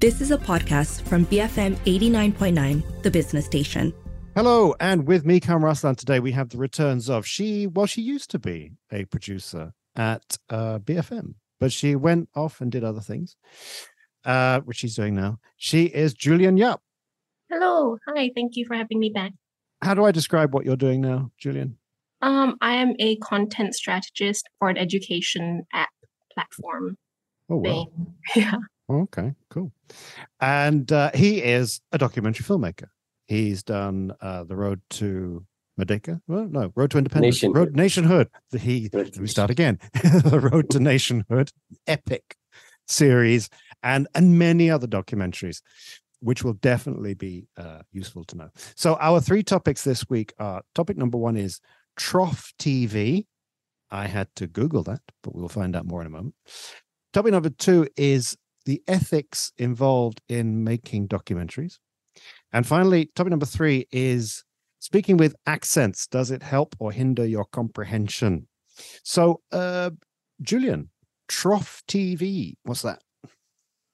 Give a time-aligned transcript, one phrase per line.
[0.00, 3.92] This is a podcast from BFM 89.9, the business station.
[4.34, 8.00] Hello, and with me, Kam Raslan, today we have the returns of she, well, she
[8.00, 13.02] used to be a producer at uh, BFM, but she went off and did other
[13.02, 13.36] things,
[14.24, 15.38] uh, which she's doing now.
[15.58, 16.80] She is Julian Yap.
[17.50, 17.98] Hello.
[18.08, 18.30] Hi.
[18.34, 19.32] Thank you for having me back.
[19.82, 21.76] How do I describe what you're doing now, Julian?
[22.22, 25.90] Um, I am a content strategist for an education app
[26.32, 26.96] platform.
[27.50, 27.92] Oh, well.
[28.34, 28.54] Yeah.
[28.90, 29.72] Okay, cool.
[30.40, 32.88] And uh, he is a documentary filmmaker.
[33.26, 35.46] He's done uh, The Road to
[35.78, 36.20] Merdeka.
[36.26, 37.36] Well, no, Road to Independence.
[37.36, 37.56] Nationhood.
[37.56, 38.28] Road Nationhood.
[38.58, 39.78] He let me start again.
[40.02, 41.52] the Road to Nationhood,
[41.86, 42.36] epic
[42.88, 43.48] series,
[43.84, 45.62] and and many other documentaries,
[46.20, 48.50] which will definitely be uh, useful to know.
[48.74, 51.60] So our three topics this week are: topic number one is
[51.96, 53.26] Trough TV.
[53.92, 56.34] I had to Google that, but we'll find out more in a moment.
[57.12, 61.78] Topic number two is the ethics involved in making documentaries.
[62.52, 64.44] And finally, topic number three is
[64.78, 66.06] speaking with accents.
[66.06, 68.48] Does it help or hinder your comprehension?
[69.04, 69.90] So, uh,
[70.42, 70.90] Julian,
[71.28, 73.00] Trough TV, what's that?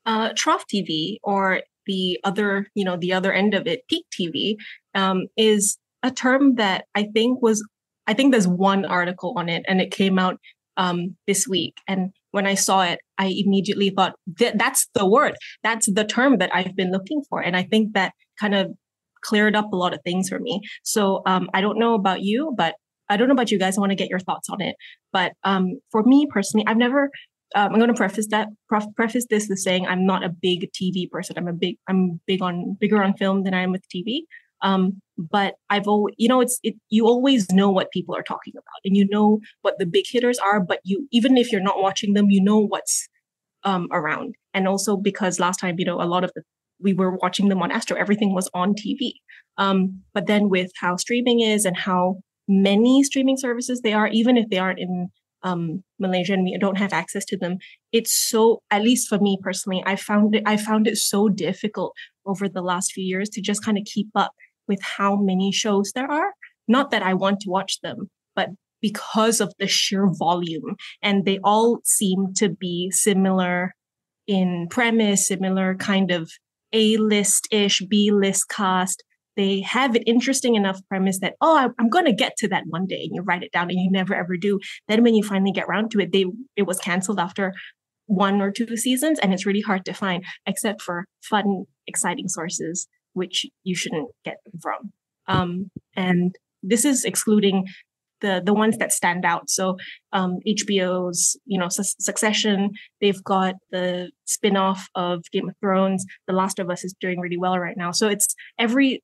[0.06, 4.56] Uh, Trough TV, or the other, you know, the other end of it, Peak TV,
[4.94, 7.66] um, is a term that I think was,
[8.06, 10.38] I think there's one article on it, and it came out
[10.76, 11.74] um, this week.
[11.88, 16.38] And when I saw it, I immediately thought that that's the word, that's the term
[16.38, 18.72] that I've been looking for, and I think that kind of
[19.22, 20.60] cleared up a lot of things for me.
[20.84, 22.74] So um, I don't know about you, but
[23.08, 23.76] I don't know about you guys.
[23.76, 24.76] I want to get your thoughts on it.
[25.12, 27.10] But um, for me personally, I've never.
[27.54, 31.08] Um, I'm going to preface that preface this with saying I'm not a big TV
[31.08, 31.38] person.
[31.38, 34.22] I'm a big I'm big on bigger on film than I am with TV.
[34.62, 38.52] Um, but I've always you know it's it you always know what people are talking
[38.54, 40.60] about and you know what the big hitters are.
[40.60, 43.08] But you even if you're not watching them, you know what's
[43.64, 44.34] um, around.
[44.54, 46.42] And also because last time you know a lot of the
[46.80, 49.12] we were watching them on Astro, everything was on TV.
[49.58, 52.16] Um, but then with how streaming is and how
[52.48, 55.08] many streaming services they are, even if they aren't in
[55.42, 57.58] um, Malaysia and we don't have access to them,
[57.92, 58.62] it's so.
[58.70, 60.42] At least for me personally, I found it.
[60.44, 61.94] I found it so difficult
[62.26, 64.32] over the last few years to just kind of keep up
[64.68, 66.32] with how many shows there are.
[66.68, 68.50] Not that I want to watch them, but
[68.80, 73.72] because of the sheer volume, and they all seem to be similar
[74.26, 76.30] in premise, similar kind of
[76.72, 79.02] A list ish, B list cast.
[79.36, 82.86] They have an interesting enough premise that oh i'm going to get to that one
[82.86, 84.58] day and you write it down and you never ever do.
[84.88, 86.24] Then when you finally get around to it they
[86.56, 87.52] it was canceled after
[88.06, 92.88] one or two seasons and it's really hard to find except for fun exciting sources
[93.16, 94.92] which you shouldn't get from.
[95.26, 97.64] Um, and this is excluding
[98.20, 99.48] the the ones that stand out.
[99.50, 99.76] So
[100.12, 106.04] um, hbo's you know Su- succession they've got the spin-off of game of thrones.
[106.26, 107.90] The last of us is doing really well right now.
[107.90, 109.02] So it's every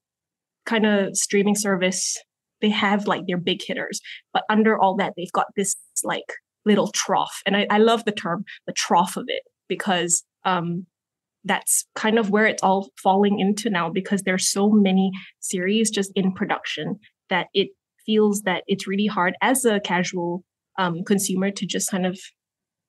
[0.66, 2.16] kind of streaming service
[2.60, 4.00] they have like their big hitters.
[4.32, 5.74] But under all that they've got this
[6.04, 6.30] like
[6.64, 7.42] little trough.
[7.46, 10.86] And i, I love the term the trough of it because um
[11.44, 15.10] that's kind of where it's all falling into now because there's so many
[15.40, 16.98] series just in production
[17.30, 17.68] that it
[18.06, 20.44] feels that it's really hard as a casual
[20.78, 22.18] um, consumer to just kind of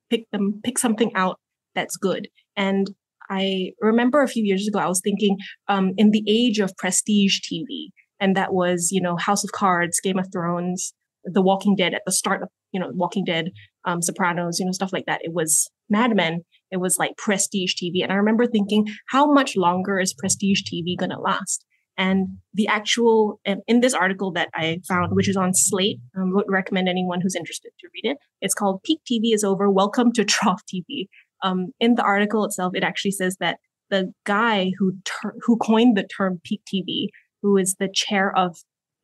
[0.09, 1.39] pick them pick something out
[1.75, 2.89] that's good and
[3.29, 5.37] I remember a few years ago, I was thinking
[5.67, 9.99] um, in the age of prestige TV, and that was, you know, House of Cards,
[10.01, 10.93] Game of Thrones,
[11.23, 13.51] The Walking Dead at the start of, you know, Walking Dead,
[13.85, 15.21] um, Sopranos, you know, stuff like that.
[15.23, 16.41] It was Mad Men.
[16.73, 18.03] It was like prestige TV.
[18.03, 21.65] And I remember thinking, how much longer is prestige TV going to last?
[21.95, 26.45] And the actual, in this article that I found, which is on Slate, um, would
[26.49, 28.17] recommend anyone who's interested to read it.
[28.41, 29.69] It's called Peak TV is Over.
[29.69, 31.07] Welcome to Trough TV
[31.43, 33.59] um, in the article itself, it actually says that
[33.89, 37.09] the guy who ter- who coined the term peak TV,
[37.41, 38.57] who is the chair of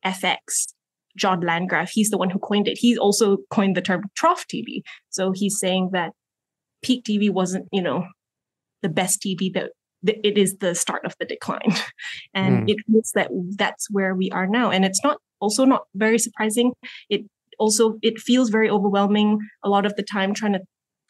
[0.04, 0.72] FX,
[1.16, 2.78] John Landgraf, he's the one who coined it.
[2.78, 4.82] He also coined the term trough TV.
[5.10, 6.12] So he's saying that
[6.82, 8.06] peak TV wasn't, you know,
[8.82, 9.70] the best TV that
[10.02, 11.74] it is the start of the decline,
[12.34, 12.70] and Mm.
[12.70, 14.70] it means that that's where we are now.
[14.70, 16.72] And it's not also not very surprising.
[17.08, 17.22] It
[17.58, 20.60] also it feels very overwhelming a lot of the time trying to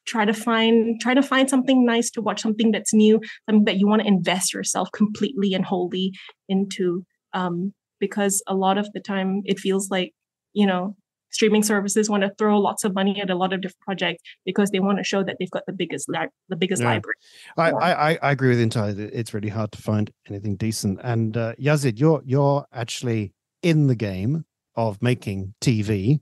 [0.06, 3.76] try to find try to find something nice to watch something that's new something that
[3.78, 6.12] you want to invest yourself completely and wholly
[6.48, 10.12] into um, because a lot of the time it feels like
[10.52, 10.96] you know
[11.30, 14.70] streaming services want to throw lots of money at a lot of different projects because
[14.70, 16.88] they want to show that they've got the biggest li- the biggest Yeah.
[16.90, 17.14] library
[17.56, 17.76] I, Yeah.
[17.76, 18.94] I, I- I agree with you entirely.
[18.94, 21.00] that It's really hard to find anything decent.
[21.02, 23.32] And uh, Yazid, you're you're actually
[23.62, 24.44] in the game
[24.76, 26.20] of making TV,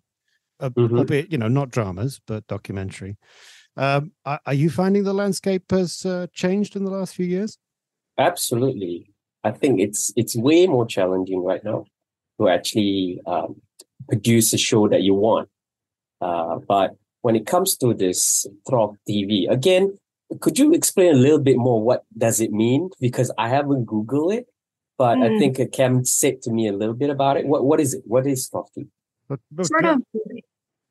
[0.60, 0.98] uh, Mhm.
[0.98, 3.16] albeit you know not dramas but documentary.
[3.76, 7.58] Um, are, are you finding the landscape has uh, changed in the last few years?
[8.18, 9.10] Absolutely.
[9.44, 11.84] I think it's it's way more challenging right now
[12.40, 13.60] to actually um,
[14.08, 15.48] produce a show that you want.
[16.20, 19.96] Uh, but when it comes to this Throff TV, again,
[20.40, 22.90] could you explain a little bit more what does it mean?
[23.00, 24.46] Because I haven't Googled it,
[24.98, 25.24] but mm.
[25.24, 25.38] I hmm.
[25.38, 27.46] think Kam said to me a little bit about it.
[27.46, 28.02] What what is it?
[28.04, 28.88] What is Throff TV?
[29.28, 30.02] But, but, sort of.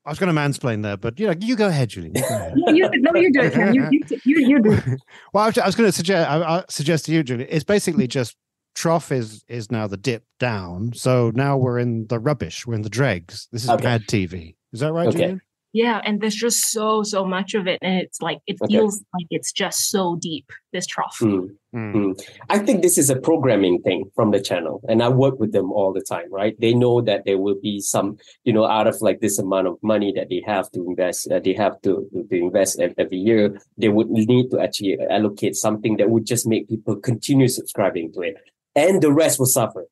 [0.05, 2.11] I was going to mansplain there, but you know, you go ahead, Julie.
[2.15, 3.73] yeah, you, no, you do it, Kam.
[3.73, 4.69] You, you, you, you do.
[5.33, 7.65] well, I was, I was going to suggest, I, I suggest to you, Julie, it's
[7.65, 8.37] basically just
[8.77, 10.93] trough is is now the dip down.
[10.93, 12.65] So now we're in the rubbish.
[12.65, 13.47] We're in the dregs.
[13.51, 13.83] This is okay.
[13.83, 14.55] bad TV.
[14.71, 15.17] Is that right, okay.
[15.17, 15.41] Julian?
[15.73, 19.27] Yeah, and there's just so so much of it, and it's like it feels like
[19.29, 20.51] it's just so deep.
[20.71, 21.17] This trough.
[21.21, 21.49] Mm.
[21.75, 22.19] Mm.
[22.49, 25.71] I think this is a programming thing from the channel, and I work with them
[25.71, 26.31] all the time.
[26.31, 26.55] Right?
[26.59, 29.77] They know that there will be some, you know, out of like this amount of
[29.83, 33.59] money that they have to invest, uh, they have to, to, to invest every year.
[33.77, 38.21] They would need to actually allocate something that would just make people continue subscribing to
[38.21, 38.35] it,
[38.77, 39.87] and the rest will suffer.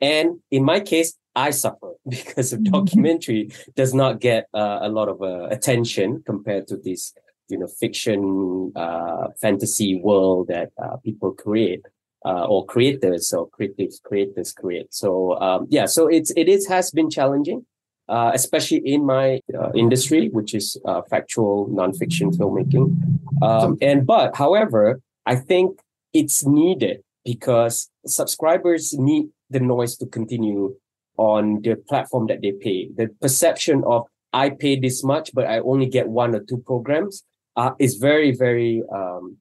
[0.00, 2.72] And in my case, I suffer because the mm-hmm.
[2.72, 7.12] documentary does not get uh, a lot of uh, attention compared to this,
[7.48, 11.82] you know, fiction, uh, fantasy world that uh, people create.
[12.26, 16.90] Uh, or creators or creatives creators create so um, yeah so it's it is has
[16.90, 17.64] been challenging
[18.08, 19.40] uh, especially in my
[19.76, 20.76] industry which is
[21.08, 22.86] factual nonfiction filmmaking
[23.40, 25.78] um, and but however i think
[26.12, 30.74] it's needed because subscribers need the noise to continue
[31.18, 32.88] on the platform that they pay.
[32.96, 37.24] The perception of I pay this much, but I only get one or two programs
[37.54, 39.36] uh, is very, very um,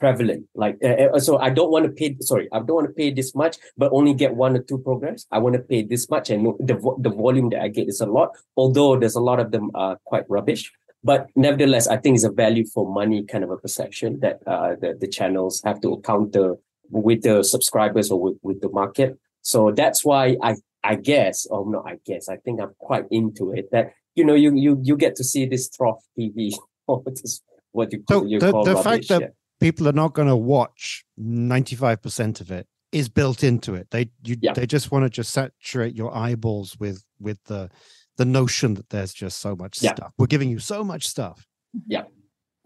[0.00, 0.46] prevalent.
[0.56, 3.10] Like, uh, uh so I don't want to pay, sorry, I don't want to pay
[3.12, 5.26] this much, but only get one or two programs.
[5.30, 6.40] I want to pay this much and
[6.70, 9.70] the, the volume that I get is a lot, although there's a lot of them
[9.74, 10.72] are quite rubbish.
[11.04, 14.74] But nevertheless, I think it's a value for money kind of a perception that uh,
[14.80, 16.56] the, the channels have to counter
[16.90, 19.18] with the subscribers or with, with the market.
[19.42, 23.52] So that's why I I guess, or not I guess, I think I'm quite into
[23.52, 23.68] it.
[23.72, 26.54] That you know, you you you get to see this trough TV
[26.86, 27.42] or this
[27.72, 29.28] what you, so you the, call the rubbish, fact that yeah.
[29.60, 33.88] people are not going to watch 95% of it is built into it.
[33.90, 34.54] They you Yeah.
[34.54, 37.70] they just want to just saturate your eyeballs with with the
[38.16, 39.94] the notion that there's just so much Yeah.
[39.94, 40.12] stuff.
[40.18, 41.46] We're giving you so much stuff.
[41.86, 42.04] Yeah.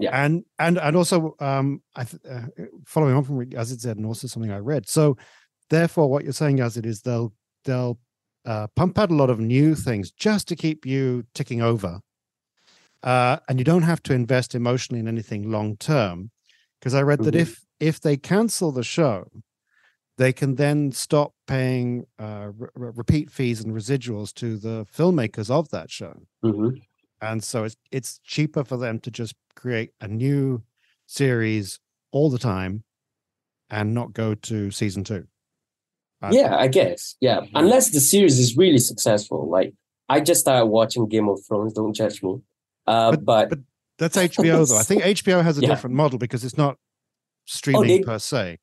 [0.02, 0.24] Yeah.
[0.24, 2.46] And and and also um I th- uh,
[2.86, 4.88] following on from what Yazid said and also something I read.
[4.88, 5.16] So
[5.70, 7.32] therefore what you're saying Yazid is they'll
[7.64, 7.98] they'll
[8.44, 12.00] uh, pump out a lot of new things just to keep you ticking over.
[13.02, 16.30] Uh, and you don't have to invest emotionally in anything long term.
[16.80, 17.40] Because I read that Mhm.
[17.40, 19.28] if if they cancel the show,
[20.18, 25.50] they can then stop paying uh, re- re- repeat fees and residuals to the filmmakers
[25.50, 26.14] of that show.
[26.44, 26.80] Mhm.
[27.22, 30.62] And so it's it's cheaper for them to just create a new
[31.06, 31.78] series
[32.10, 32.82] all the time
[33.70, 35.26] and not go to season two.
[36.20, 37.16] Uh, Yeah, I guess.
[37.20, 37.40] Yeah.
[37.54, 39.48] Unless the series is really successful.
[39.48, 39.72] Like
[40.08, 42.40] I just started watching Game of Thrones, don't judge me.
[42.86, 43.58] Uh, but, but
[43.98, 44.76] that's HBO though.
[44.78, 45.68] I think HBO has a Yeah.
[45.68, 46.76] different model because it's not
[47.46, 48.58] streaming they- per se.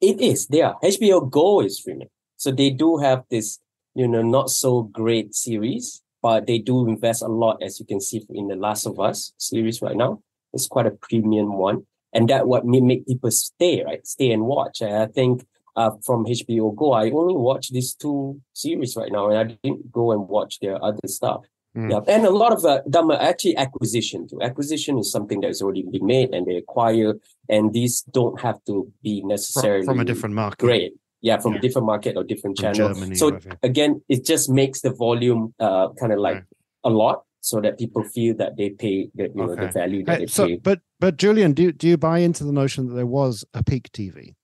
[0.00, 0.76] it is, they are.
[0.82, 2.08] HBO Go is streaming.
[2.36, 3.58] So they do have this,
[3.94, 8.00] you know, not so great series, but they do invest a lot, as you can
[8.00, 10.22] see in the Last of Us series right now.
[10.52, 11.86] It's quite a premium one.
[12.12, 14.04] And that what make people stay, right?
[14.04, 14.80] Stay and watch.
[14.80, 15.46] And I think
[15.76, 19.92] uh, from HBO Go, I only watch these two series right now, and I didn't
[19.92, 21.42] go and watch their other stuff.
[21.76, 21.90] Mm.
[21.90, 24.42] Yeah, and a lot of uh, them are actually acquisition too.
[24.42, 27.14] Acquisition is something that's already been made and they acquire,
[27.48, 30.58] and these don't have to be necessarily from a different market.
[30.58, 30.92] great.
[31.22, 31.58] Yeah, from Yeah.
[31.58, 32.94] a different market or different From channel.
[32.94, 33.58] Germany, so whatever.
[33.62, 36.44] again, it just makes the volume uh kind of like Right.
[36.84, 40.18] a lot, so that people feel that they pay the you know the value that
[40.18, 40.56] Hey, they so, pay.
[40.56, 43.90] but but Julian, do do you buy into the notion that there was a peak
[43.92, 44.34] TV?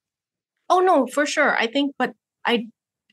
[0.68, 1.56] Oh no, for sure.
[1.56, 2.12] I think, but
[2.45, 2.66] I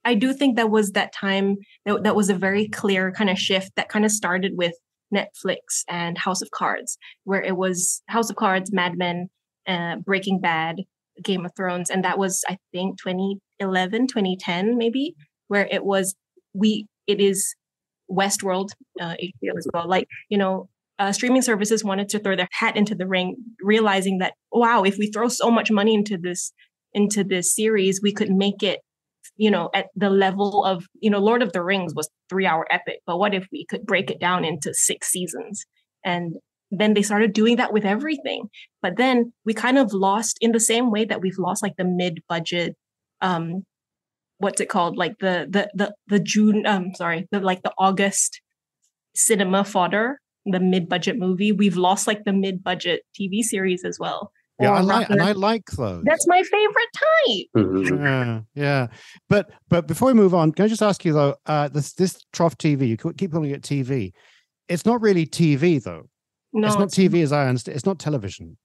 [0.06, 1.56] I do think that was that time
[1.86, 4.74] that, that was a very clear kind of shift that kind of started with
[5.14, 9.30] Netflix and House of Cards, where it was House of Cards, Mad Men,
[9.68, 10.82] uh, Breaking Bad,
[11.24, 13.00] Game of Thrones, and that was I think
[13.64, 15.16] 2011, 2010 maybe,
[15.48, 16.16] where it was
[16.54, 17.56] we it is
[18.10, 18.70] Westworld,
[19.02, 19.88] uh, HBO as well.
[19.88, 24.20] Like you know, uh, streaming services wanted to throw their hat into the ring, realizing
[24.20, 26.54] that wow, if we throw so much money into this
[26.94, 28.80] into this series, we could make it,
[29.36, 32.66] you know, at the level of, you know, Lord of the Rings was three hour
[32.72, 35.66] epic, but what if we could break it down into six seasons?
[36.06, 36.36] And
[36.72, 38.50] then they started doing that with everything.
[38.82, 41.86] But then we kind of lost in the same way that we've lost like the
[41.86, 42.76] mid budget,
[43.24, 43.66] um,
[44.38, 44.98] what's it called?
[44.98, 48.42] Like the the the the June, um, sorry, the like the August
[49.16, 51.52] cinema fodder, the mid budget movie.
[51.52, 55.32] We've lost like the mid budget TV series as well Yeah, I like and I
[55.32, 56.04] like those.
[56.06, 57.48] That's my favorite type.
[57.58, 58.00] Mhm.
[58.00, 58.88] yeah, yeah.
[59.30, 61.36] But but before we move on, can I just ask you though?
[61.46, 64.14] Uh, this this trough TV, you keep calling it TV.
[64.70, 66.04] It's not really TV though.
[66.54, 67.76] No, it's not TV as I understand.
[67.76, 68.58] It's not television.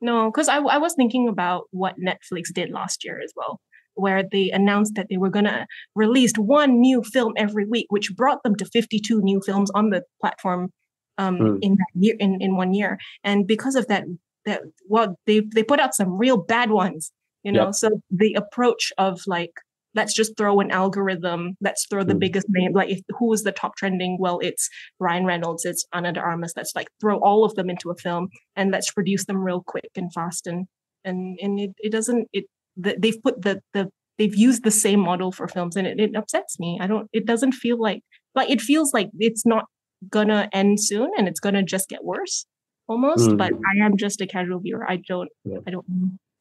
[0.00, 3.60] No, because I, I was thinking about what Netflix did last year as well,
[3.94, 8.14] where they announced that they were going to release one new film every week, which
[8.16, 10.70] brought them to 52 new films on the platform
[11.18, 11.58] um, Mm.
[11.62, 12.98] in that year in, in one year.
[13.22, 14.04] And because of that,
[14.46, 17.12] that well, they they put out some real bad ones,
[17.44, 17.66] you know.
[17.66, 17.74] Yep.
[17.74, 19.52] So the approach of like
[19.94, 22.18] let's just throw an algorithm, let's throw the Mm.
[22.18, 24.16] biggest name, like if, who is the top trending?
[24.18, 26.52] Well, it's Ryan Reynolds, it's Ana de Armas.
[26.56, 29.90] Let's like throw all of them into a film and let's produce them real quick
[29.96, 30.66] and fast and
[31.04, 33.88] and and it, it doesn't it the, they've put the the
[34.18, 37.24] they've used the same model for films and it, it upsets me i don't it
[37.26, 38.00] doesn't feel like
[38.34, 39.64] like it feels like it's not
[40.10, 42.46] gonna end soon and it's gonna just get worse
[42.88, 43.38] almost Mm.
[43.38, 45.58] but i am just a casual viewer i don't Yeah.
[45.66, 45.86] i don't.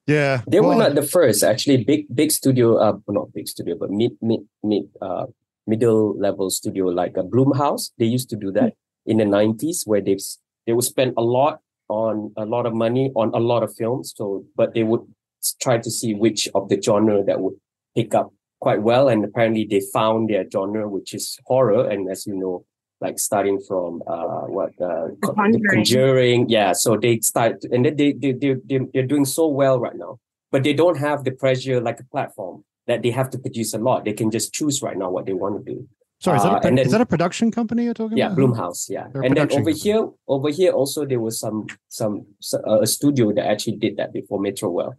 [0.06, 1.78] Yeah, They were not the first, actually.
[1.86, 5.28] Big big studio, uh, not big studio, but mid mid mid uh
[5.66, 7.92] middle level studio like a Blumhouse.
[7.98, 8.74] They used to do that
[9.06, 10.20] in the nineties, where they've
[10.68, 14.12] they would spend a lot on a lot of money on a lot of films.
[14.14, 15.04] So, but they would
[15.44, 17.56] s- try to see which of the genre that would
[17.96, 21.90] pick up quite well, and apparently they found their genre, which is horror.
[21.90, 22.66] And as you know,
[23.02, 25.64] like starting from uh what uh, The Co- Conjuring.
[25.76, 26.72] Conjuring, yeah.
[26.74, 30.20] So they start, and then they they they they they're doing so well right now,
[30.52, 33.78] but they don't have the pressure like a platform that they have to produce a
[33.78, 34.06] lot.
[34.06, 35.88] They can just choose right now what they want to do.
[36.26, 38.28] sorry, is that, a, uh, pro- and is that a production company you're talking Yeah,
[38.28, 38.38] about?
[38.40, 38.82] Yeah Blumhouse.
[38.96, 39.80] Yeah, They're and then over company.
[39.86, 40.02] here,
[40.36, 41.58] over here also there was some
[42.00, 42.14] some
[42.54, 44.70] uh, a studio that actually did that before Metro.
[44.72, 44.98] Metrowealth.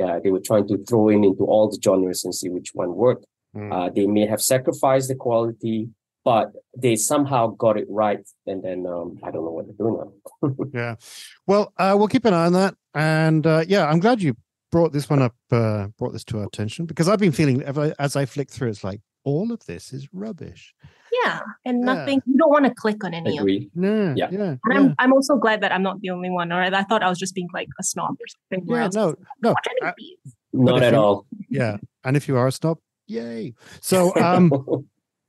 [0.00, 2.92] Yeah, they were trying to throw in into all the genres and see which one
[2.94, 3.24] worked.
[3.56, 3.70] Mm.
[3.74, 5.78] Uh, they may have sacrificed the quality,
[6.24, 6.46] but
[6.84, 8.24] they somehow got it right.
[8.46, 10.10] And then um, I don't know what they're doing now.
[10.80, 10.94] Yeah.
[11.46, 12.74] Well, uh, we'll keep an eye on that.
[12.94, 14.32] And uh, yeah, I'm glad you
[14.72, 17.76] brought this one up, uh, brought this to our attention because I've been feeling as
[17.76, 20.74] I- as I flick through, it's like all of this is rubbish.
[21.24, 21.92] yeah and Yeah.
[21.94, 23.70] nothing you don't want to click on any of it Agree.
[23.74, 24.14] Yeah.
[24.16, 24.28] Yeah.
[24.30, 24.40] Yeah.
[24.40, 24.78] and yeah.
[24.78, 27.18] I'm, I'm also glad that i'm not the only one or i thought i was
[27.18, 29.54] just being like a snob or something Yeah, no, no.
[29.82, 29.92] I-
[30.52, 31.26] Not at you- all.
[31.48, 31.76] yeah.
[32.04, 33.54] And if you are a snob, yay.
[33.80, 34.50] So um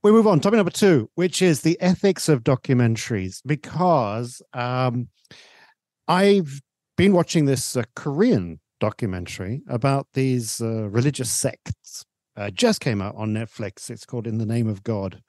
[0.04, 0.40] we move on.
[0.40, 5.10] Topic number two, which is the ethics of documentaries, because um,
[6.08, 6.60] I've
[6.98, 12.04] been watching this uh, Korean documentary about these uh, religious sects.
[12.36, 13.90] Uh, just came out on Netflix.
[13.90, 15.22] It's called "In the Name of God."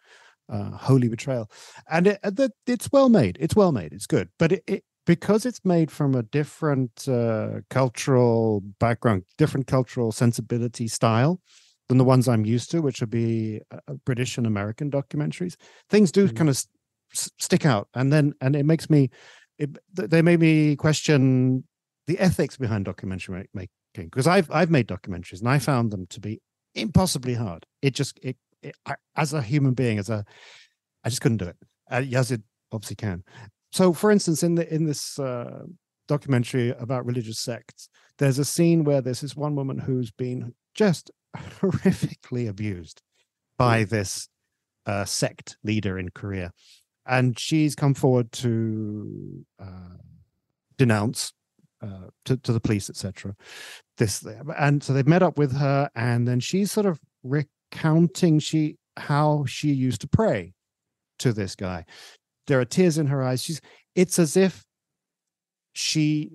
[0.48, 1.50] Uh, Holy Betrayal,
[1.90, 3.38] and it, uh, the, it's well made.
[3.40, 3.92] It's well made.
[3.92, 9.66] It's good, but it, it because it's made from a different uh, cultural background, different
[9.66, 11.40] cultural sensibility style
[11.88, 15.54] than the ones I'm used to, which would be uh, British and American documentaries.
[15.88, 16.36] Things do Mhm.
[16.36, 16.66] kind of s-
[17.14, 19.10] s- stick out, and then and it makes me,
[19.58, 21.64] it, they made me question
[22.06, 26.20] the ethics behind documentary making because I've I've made documentaries and I found them to
[26.20, 26.40] be
[26.74, 27.66] impossibly hard.
[27.80, 30.24] It just it, it I, as a human being, as a
[31.04, 31.56] I just couldn't do it.
[31.90, 33.24] Uh, Yazid obviously can.
[33.72, 35.64] So, for instance, in the in this uh,
[36.08, 37.88] documentary about religious sects,
[38.18, 43.02] there's a scene where there's this one woman who's been just horrifically abused
[43.58, 44.28] by this
[44.86, 46.52] uh, sect leader in Korea,
[47.06, 49.96] and she's come forward to uh,
[50.76, 51.32] denounce
[51.82, 53.34] uh, to to the police, etc.
[53.98, 54.24] This
[54.58, 59.44] and so they've met up with her, and then she's sort of recounting she how
[59.46, 60.54] she used to pray
[61.18, 61.84] to this guy.
[62.46, 63.42] There are tears in her eyes.
[63.42, 63.60] She's
[63.94, 64.64] it's as if
[65.72, 66.32] she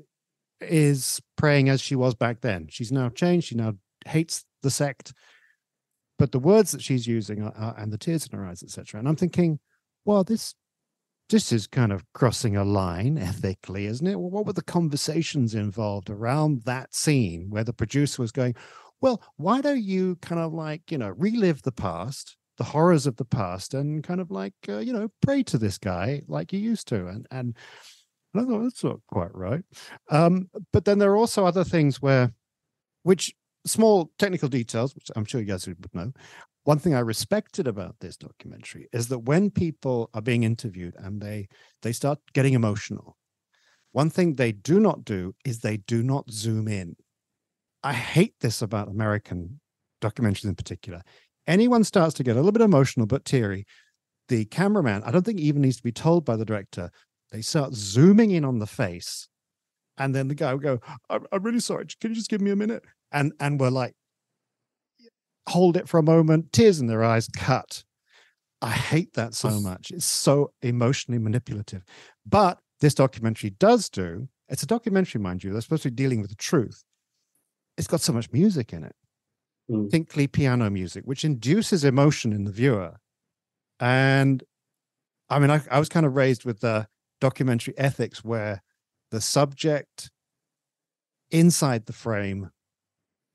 [0.60, 2.68] is praying as she was back then.
[2.70, 3.48] She's now changed.
[3.48, 3.74] She now
[4.06, 5.14] hates the sect,
[6.18, 9.00] but the words that she's using are, are, and the tears in her eyes, etc.
[9.00, 9.60] And I'm thinking,
[10.06, 10.56] well, this
[11.30, 14.20] this is kind of crossing a line ethically, isn't it?
[14.20, 18.56] Well, what were the conversations involved around that scene where the producer was going,
[19.02, 23.18] well, why don't you kind of like you know relive the past, the horrors of
[23.18, 26.60] the past, and kind of like uh, you know pray to this guy like you
[26.60, 27.56] used to, and and
[28.36, 29.64] I thought that's not quite right.
[30.10, 32.32] Um, but then there are also other things where,
[33.04, 33.34] which
[33.66, 36.12] small technical details, which I'm sure you guys would know.
[36.68, 41.22] One thing I respected about this documentary is that when people are being interviewed and
[41.22, 41.48] they
[41.82, 43.16] they start getting emotional,
[43.94, 46.98] one thing they do not do is they do not zoom in.
[47.84, 49.62] I hate this about American
[50.02, 51.04] documentaries in particular.
[51.48, 53.64] Anyone starts to get a little bit emotional but teary,
[54.28, 56.92] the cameraman, I don't think even needs to be told by the director,
[57.32, 59.30] they start zooming in on the face.
[59.98, 61.86] And then the guy go, I'm, I'm really sorry.
[62.02, 62.84] Can you just give me a minute?
[63.14, 63.96] And and we're like,
[65.48, 67.84] hold it for a moment, tears in their eyes, cut.
[68.62, 69.92] I hate that so much.
[69.92, 71.84] It's so emotionally manipulative.
[72.26, 75.52] But this documentary does do it's a documentary, mind you.
[75.52, 76.84] They're supposed to be dealing with the truth.
[77.78, 78.96] It's got so much music in it,
[79.70, 79.90] Mm.
[79.92, 82.98] tinkly piano music, which induces emotion in the viewer.
[83.80, 84.44] And
[85.30, 86.88] I mean, I, I was kind of raised with the
[87.20, 88.64] documentary ethics where
[89.12, 90.10] the subject
[91.30, 92.52] inside the frame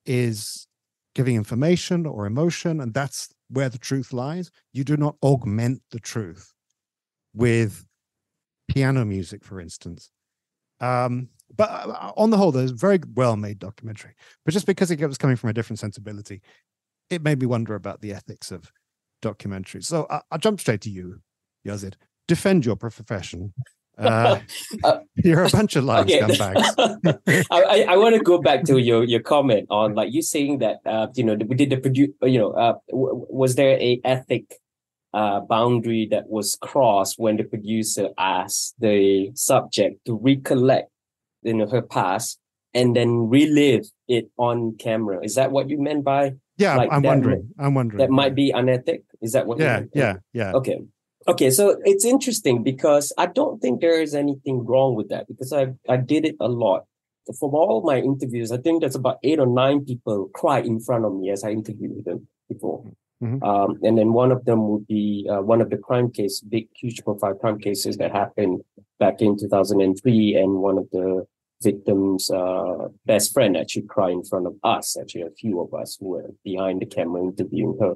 [0.07, 0.67] is
[1.15, 4.51] giving information or emotion, and that's where the truth lies.
[4.73, 6.53] You do not augment the truth
[7.35, 7.87] with
[8.69, 10.11] piano music, for instance.
[10.81, 14.15] Um, but uh, on the whole, there's a very well made documentary.
[14.45, 16.41] But just because it was coming from a different sensibility,
[17.11, 18.73] it made me wonder about the ethics of
[19.23, 19.85] documentaries.
[19.85, 21.21] So I, I'll jump straight to you,
[21.67, 21.95] Yazid.
[22.27, 23.53] Defend your profession.
[24.03, 24.41] Uh,
[24.85, 26.21] Uh, you're a bunch of lying okay.
[26.21, 27.47] scumbags.
[27.51, 30.59] I, I, I want to go back to your, your comment on like you saying
[30.59, 34.01] that uh you know we did the produce you know uh w- was there a
[34.05, 34.59] ethic
[35.15, 40.91] uh boundary that was crossed when the producer asked the subject to recollect
[41.43, 42.39] you know her past
[42.75, 47.03] and then relive it on camera is that what you meant by Yeah, Like I'm
[47.03, 47.51] wondering.
[47.59, 47.99] I'm wondering.
[47.99, 50.53] that might be unethic is that what you Yeah, yeah, yeah.
[50.53, 50.79] Okay.
[51.29, 55.53] Okay, so it's interesting because I don't think there is anything wrong with that because
[55.53, 56.85] I I did it a lot.
[57.39, 61.05] From all my interviews, I think there's about eight or nine people cry in front
[61.05, 62.85] of me as I interviewed them before.
[63.23, 63.41] Mhm.
[63.43, 66.69] Um, and then one of them would be uh, one of the crime case, big,
[66.75, 68.63] huge profile crime cases that happened
[68.99, 70.35] back in 2003.
[70.35, 71.25] And one of the
[71.63, 75.97] victims' uh, best friend actually cried in front of us, actually, a few of us
[76.01, 77.95] who were behind the camera interviewing her.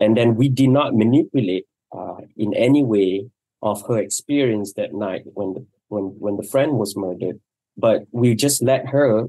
[0.00, 1.66] And then we did not manipulate
[1.96, 3.26] uh, in any way
[3.62, 7.40] of her experience that night when the when when the friend was murdered,
[7.76, 9.28] but we just let her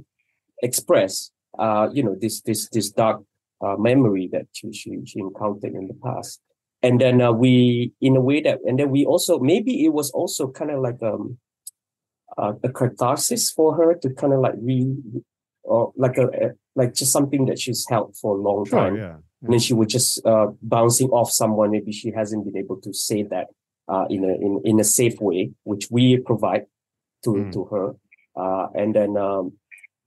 [0.61, 3.23] express, uh, you know, this this this dark
[3.61, 6.41] uh, memory that she, she she encountered in the past,
[6.81, 10.11] and then uh, we in a way that and then we also maybe it was
[10.11, 11.37] also kind of like um
[12.37, 14.93] uh, a catharsis for her to kind of like re
[15.63, 18.95] or like a, a like just something that she's held for a long time.
[18.95, 19.15] Sure, yeah.
[19.45, 21.71] And then she would just uh, bouncing off someone.
[21.71, 23.47] Maybe she hasn't been able to say that
[23.87, 26.65] uh, in a in, in a safe way, which we provide
[27.23, 27.53] to Mm.
[27.53, 27.87] to her.
[28.35, 29.53] Uh, and then um,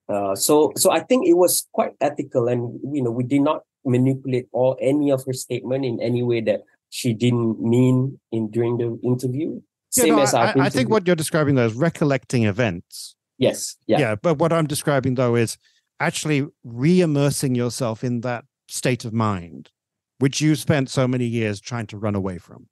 [0.08, 3.62] uh, so so I think it was quite ethical, and you know we did not
[3.84, 8.76] manipulate or any of her statement in any way that she didn't mean in during
[8.76, 9.60] the interview.
[9.96, 13.14] Yeah, Same no, as I, I- I think what you're describing though is recollecting events.
[13.38, 14.14] yes yeah Yeah.
[14.20, 15.56] but what I'm describing though is
[16.00, 19.70] actually re-immersing yourself in that state of mind,
[20.18, 22.68] which you spent so many years trying to run away from.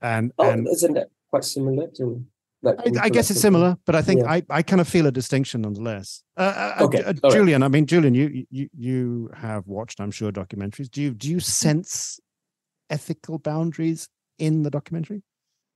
[0.00, 2.24] And oh and isn't that quite similar to
[2.62, 4.32] like I, I guess it's similar, but I think Yeah.
[4.32, 6.22] I, I kind of feel a distinction nonetheless.
[6.36, 7.32] Uh, uh, Okay, uh, all right.
[7.32, 10.90] Julian, I mean, Julian, you, you you have watched, I'm sure, documentaries.
[10.90, 12.20] Do you do you sense
[12.88, 15.22] ethical boundaries in the documentary?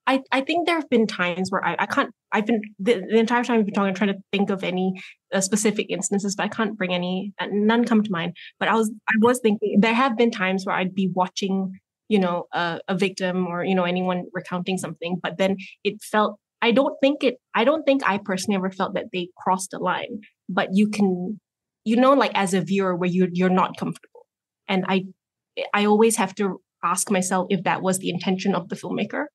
[0.08, 3.18] I, I think there have been times where I, I can't I've been the, the
[3.18, 4.94] entire time we've been talking I'm trying to think of any
[5.34, 8.34] uh, specific instances but I can't bring any uh, none come to mind.
[8.58, 11.72] But I was I was thinking there have been times where I'd be watching
[12.08, 16.38] you know a, a victim or you know anyone recounting something but then it felt
[16.62, 19.78] I don't think it I don't think I personally ever felt that they crossed the
[19.78, 20.20] line.
[20.48, 21.38] But you can
[21.84, 24.24] you know like as a viewer where you you're not comfortable.
[24.68, 25.04] And I
[25.74, 29.26] I always have to ask myself if that was the intention of the filmmaker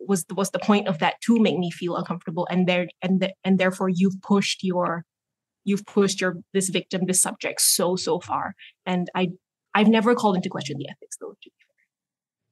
[0.00, 3.32] was was the point of that to make me feel uncomfortable and there and the,
[3.44, 5.04] and therefore you've pushed your
[5.64, 8.54] you've pushed your this victim this subject so so far
[8.86, 9.28] and i
[9.74, 11.34] i've never called into question the ethics though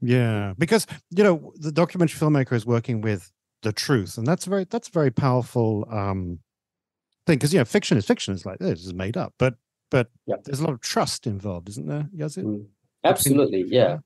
[0.00, 3.32] Yeah, because you know the documentary filmmaker is working with
[3.62, 6.40] the truth, and that's very that's a very powerful um
[7.26, 7.38] thing.
[7.38, 8.34] Because you know, fiction is fiction.
[8.34, 9.54] It's like this is made up, but
[9.90, 10.44] but Yep.
[10.44, 12.08] there's a lot of trust involved, isn't there?
[12.14, 12.44] Yazid?
[12.44, 12.66] Mm.
[13.04, 13.98] Absolutely, yeah.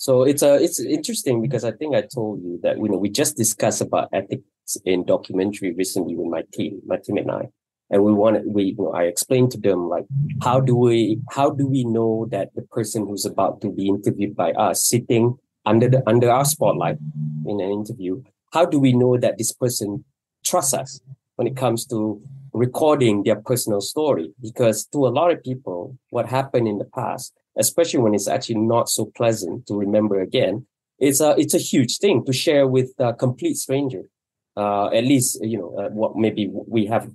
[0.00, 3.10] So it's a it's interesting because I think I told you that you know we
[3.10, 7.50] just discussed about ethics in documentary recently with my team, my team and I,
[7.90, 10.06] and we wanted we you know I explained to them like
[10.40, 14.34] how do we how do we know that the person who's about to be interviewed
[14.34, 15.36] by us sitting
[15.66, 16.96] under the under our spotlight
[17.44, 18.22] in an interview,
[18.54, 20.02] how do we know that this person
[20.42, 21.02] trusts us
[21.36, 22.22] when it comes to
[22.54, 24.32] recording their personal story?
[24.40, 28.60] Because to a lot of people, what happened in the past especially when it's actually
[28.60, 30.66] not so pleasant to remember again,
[30.98, 34.02] it's a it's a huge thing to share with a complete stranger.
[34.56, 37.10] Uh, at least you know uh, what maybe we have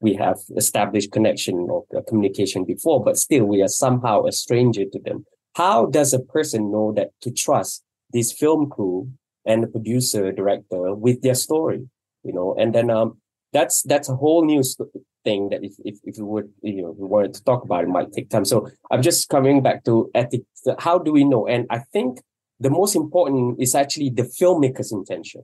[0.00, 4.98] we have established connection or communication before, but still we are somehow a stranger to
[5.04, 5.24] them.
[5.54, 9.10] How does a person know that to trust this film crew
[9.44, 11.88] and the producer director with their story?
[12.22, 13.18] You know, and then um,
[13.52, 14.62] that's that's a whole new
[15.28, 17.90] thing that if, if if we would you know we wanted to talk about it
[17.98, 18.46] might take time.
[18.52, 18.56] So
[18.90, 20.60] I'm just coming back to ethics.
[20.86, 21.42] How do we know?
[21.54, 22.10] And I think
[22.66, 25.42] the most important is actually the filmmaker's intention.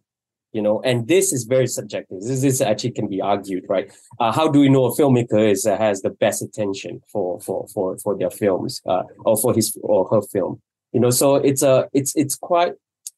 [0.55, 3.89] you know and this is very subjective this, this actually can be argued right
[4.21, 7.59] uh, how do we know a filmmaker is uh, has the best attention for for
[7.75, 10.53] for for their films uh, or for his or her film
[10.95, 12.75] you know so it's a it's it's quite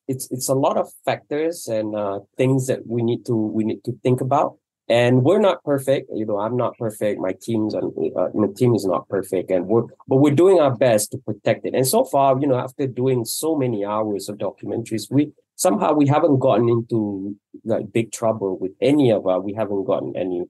[0.09, 3.83] it's it's a lot of factors and uh, things that we need to we need
[3.85, 4.57] to think about
[4.88, 7.81] and we're not perfect you know i'm not perfect my team's uh,
[8.35, 11.75] my team is not perfect and we're but we're doing our best to protect it
[11.75, 16.07] and so far you know after doing so many hours of documentaries we somehow we
[16.07, 20.44] haven't gotten into like big trouble with any of our we haven't gotten any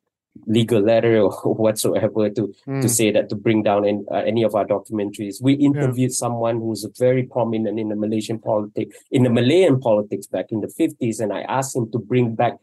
[0.46, 2.82] legal letter or whatsoever to mm.
[2.82, 6.14] to say that to bring down any, uh, any of our documentaries we interviewed yeah.
[6.14, 10.68] someone who's very prominent in the malaysian politics in the malayan politics back in the
[10.78, 12.56] 50s and i asked him to bring back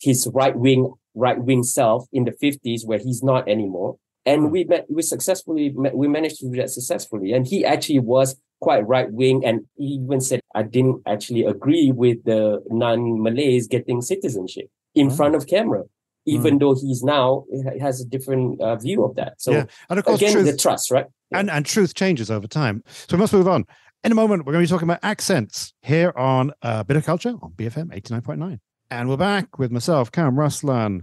[0.00, 4.50] his right wing right wing self in the 50s where he's not anymore and mm.
[4.50, 8.36] we met we successfully met, we managed to do that successfully and he actually was
[8.60, 14.00] quite right wing and he even said I didn't actually agree with the non-Malays getting
[14.00, 15.10] citizenship in oh.
[15.10, 15.84] front of camera,
[16.24, 16.60] even mm.
[16.60, 17.44] though he's now
[17.80, 19.40] has a different uh, view of that.
[19.40, 19.64] So yeah.
[19.90, 21.06] and of course, again, truth, the trust, right?
[21.32, 22.82] And and truth changes over time.
[22.86, 23.66] So we must move on.
[24.02, 27.04] In a moment, we're going to be talking about accents here on uh, Bit of
[27.04, 28.60] Culture on BFM 89.9.
[28.90, 31.00] And we're back with myself, Kam Raslan,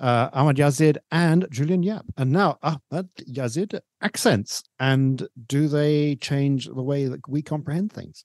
[0.00, 2.04] uh, Ahmad Yazid, and Julian Yap.
[2.16, 4.64] And now, Ahmad Yazid, accents.
[4.80, 8.24] And do they change the way that we comprehend things?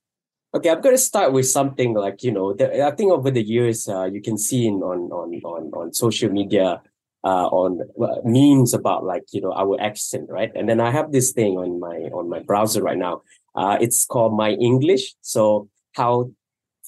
[0.56, 2.54] Okay, I'm going to start with something like you know.
[2.54, 5.94] The, I think over the years, uh, you can see in on on on on
[5.94, 6.82] social media,
[7.24, 10.52] uh, on uh, memes about like you know our accent, right?
[10.56, 13.22] And then I have this thing on my on my browser right now.
[13.54, 15.13] Uh, it's called My English.
[15.22, 16.32] So how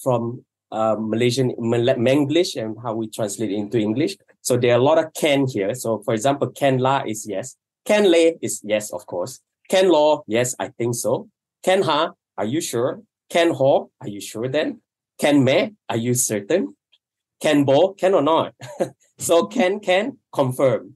[0.01, 4.17] from uh, Malaysian Manglish and how we translate it into English.
[4.41, 5.73] So there are a lot of can here.
[5.75, 7.56] So for example, can la is yes.
[7.86, 9.39] Can lay is yes, of course.
[9.69, 11.30] Can law, yes, I think so.
[11.63, 13.01] Can ha, are you sure?
[13.30, 14.82] Can Ho, are you sure then?
[15.19, 16.75] Can Me, are you certain?
[17.41, 18.53] Can Bo, can or not?
[19.17, 20.93] so can can confirm.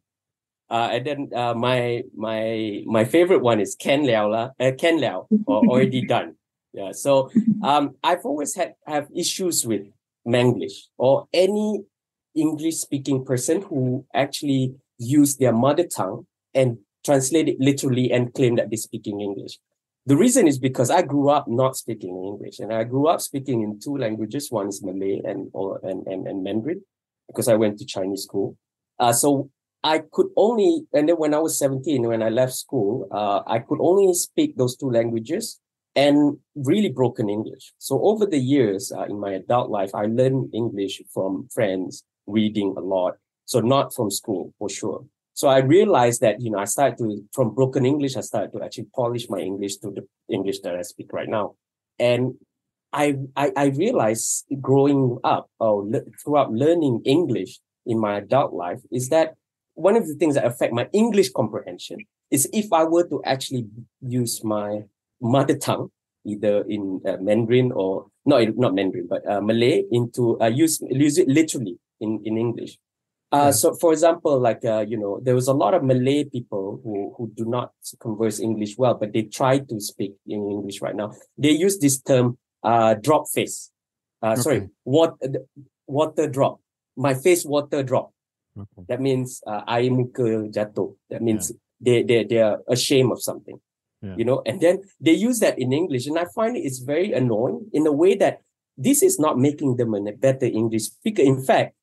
[0.70, 5.00] Uh, and then uh, my my my favorite one is Ken Liao la, uh, Ken
[5.00, 6.36] Liao or already done.
[6.74, 6.92] Yeah.
[6.92, 7.30] So
[7.64, 9.88] um, I've always had have issues with
[10.28, 11.84] Manglish or any
[12.36, 18.56] English speaking person who actually use their mother tongue and translate it literally and claim
[18.56, 19.58] that they're speaking English.
[20.06, 23.62] The reason is because I grew up not speaking English, and I grew up speaking
[23.62, 24.50] in two languages.
[24.50, 26.82] One is Malay and or and, and, and Mandarin,
[27.28, 28.58] because I went to Chinese school.
[28.98, 29.50] Uh, so
[29.84, 33.60] I could only, and then when I was 17, when I left school, uh, I
[33.60, 35.60] could only speak those two languages
[35.96, 37.74] and really broken English.
[37.78, 42.74] So over the years uh, in my adult life, I learned English from friends, reading
[42.78, 43.16] a lot.
[43.46, 45.06] So not from school for sure.
[45.34, 48.64] So I realized that, you know, I started to, from broken English, I started to
[48.64, 51.56] actually polish my English to the English that I speak right now.
[52.00, 52.36] And
[52.94, 58.82] I, I, I realized growing up or le- throughout learning English in my adult life
[58.92, 59.36] is that
[59.74, 62.00] one of the things that affect my English comprehension
[62.30, 63.68] is if I were to actually
[64.02, 64.84] use my
[65.22, 65.90] mother tongue,
[66.26, 71.18] either in uh, Mandarin or not, not Mandarin, but uh, Malay into uh, use, use
[71.18, 72.78] it literally in, in English.
[73.34, 73.52] Uh, yeah.
[73.52, 77.14] So, for example, like uh, you know, there was a lot of Malay people who
[77.18, 81.14] who do not converse English well, but they try to speak in English right now.
[81.38, 83.72] They use this term, uh, drop face.
[84.22, 84.42] Uh, okay.
[84.42, 85.16] sorry, what
[85.88, 86.60] water drop.
[86.98, 88.12] My face water drop.
[88.58, 88.84] Okay.
[88.90, 90.94] That means uh, air muka jatuh.
[91.10, 91.58] That means yeah.
[91.80, 93.62] they they they are ashamed of something.
[94.02, 94.16] Yeah.
[94.18, 97.70] You know, and then they use that in English, and I find it's very annoying
[97.72, 98.42] in a way that
[98.78, 101.22] this is not making them a better English speaker.
[101.22, 101.76] In fact,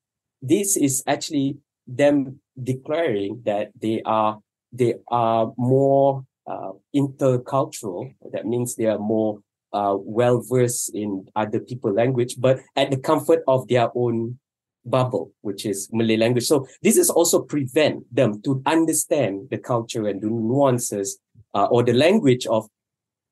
[0.42, 4.40] this is actually them declaring that they are
[4.72, 8.14] they are more uh, intercultural.
[8.32, 9.38] That means they are more
[9.72, 14.38] uh, well versed in other people language, but at the comfort of their own
[14.84, 16.46] bubble, which is Malay language.
[16.46, 21.18] So this is also prevent them to understand the culture and the nuances
[21.54, 22.68] uh, or the language of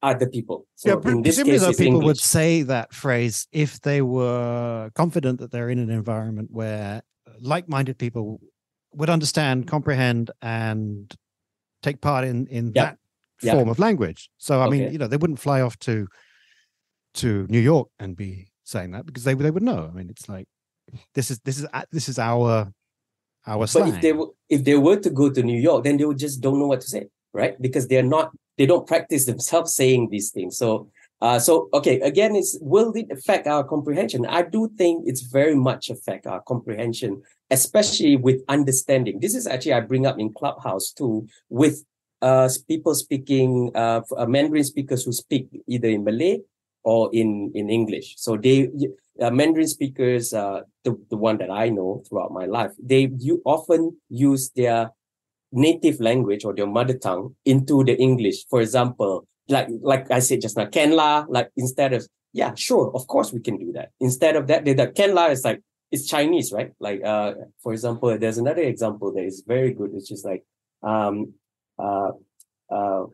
[0.03, 0.67] other people.
[0.75, 2.05] So yeah, in this case, though, people English.
[2.05, 7.03] would say that phrase if they were confident that they're in an environment where
[7.41, 8.41] like-minded people
[8.93, 11.15] would understand, comprehend, and
[11.83, 12.99] take part in in yep.
[13.43, 14.31] that form of language.
[14.39, 14.79] So, I okay.
[14.79, 16.07] mean, you know, they wouldn't fly off to
[17.15, 19.89] to New York and be saying that because they they would know.
[19.91, 20.49] I mean, it's like
[21.15, 22.73] this is this is this is our
[23.47, 23.67] our.
[23.67, 24.13] But if they
[24.49, 26.81] if they were to go to New York, then they would just don't know what
[26.83, 27.61] to say, right?
[27.61, 30.57] Because they're not they don't practice themselves saying these things.
[30.59, 30.89] So
[31.21, 34.27] uh, so okay, again, it's will it affect our comprehension?
[34.27, 39.21] I do think it's very much affect our comprehension, especially with understanding.
[39.21, 41.85] This is actually I bring up in Clubhouse too, with
[42.23, 46.41] uh people speaking uh, uh Mandarin speakers who speak either in Malay
[46.83, 48.15] or in in English.
[48.17, 48.71] So they
[49.21, 53.43] uh, Mandarin speakers, uh, the, the one that I know throughout my life, they you
[53.45, 54.93] often use their
[55.57, 58.47] native language or their mother tongue into the English.
[58.49, 63.07] For example, like like I said just now, Kenla, like instead of yeah, sure, of
[63.07, 63.91] course we can do that.
[64.01, 66.73] Instead of that, the, the Kenla is like it's Chinese, right?
[66.79, 70.45] Like uh, for example, there's another example that is very good, which is like
[70.83, 71.33] um
[71.79, 72.11] uh
[72.71, 73.05] uh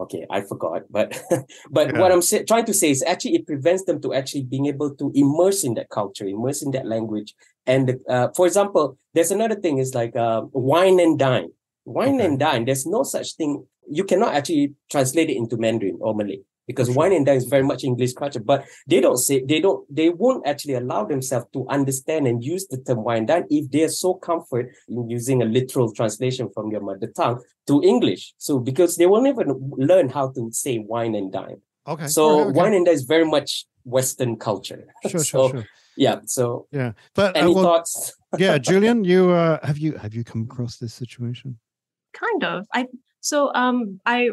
[0.00, 1.22] okay i forgot but
[1.70, 2.00] but yeah.
[2.00, 4.94] what i'm say, trying to say is actually it prevents them to actually being able
[4.94, 7.34] to immerse in that culture immerse in that language
[7.66, 11.50] and uh, for example there's another thing is like uh, wine and dine
[11.84, 12.26] wine okay.
[12.26, 16.38] and dine there's no such thing you cannot actually translate it into mandarin or malay
[16.70, 16.94] because sure.
[16.94, 20.08] wine and dine is very much English culture, but they don't say they don't they
[20.08, 23.88] won't actually allow themselves to understand and use the term wine and dine if they're
[23.88, 28.34] so comfort in using a literal translation from your mother tongue to English.
[28.38, 29.44] So because they will never
[29.90, 31.60] learn how to say wine and dine.
[31.88, 32.06] Okay.
[32.06, 32.58] So okay.
[32.58, 34.84] wine and dine is very much Western culture.
[35.08, 35.66] Sure, so, sure, sure.
[35.96, 36.20] Yeah.
[36.26, 38.12] So yeah, but any uh, well, thoughts?
[38.38, 41.58] yeah, Julian, you uh, have you have you come across this situation?
[42.20, 42.66] Kind of.
[42.74, 42.86] I
[43.20, 44.30] so um I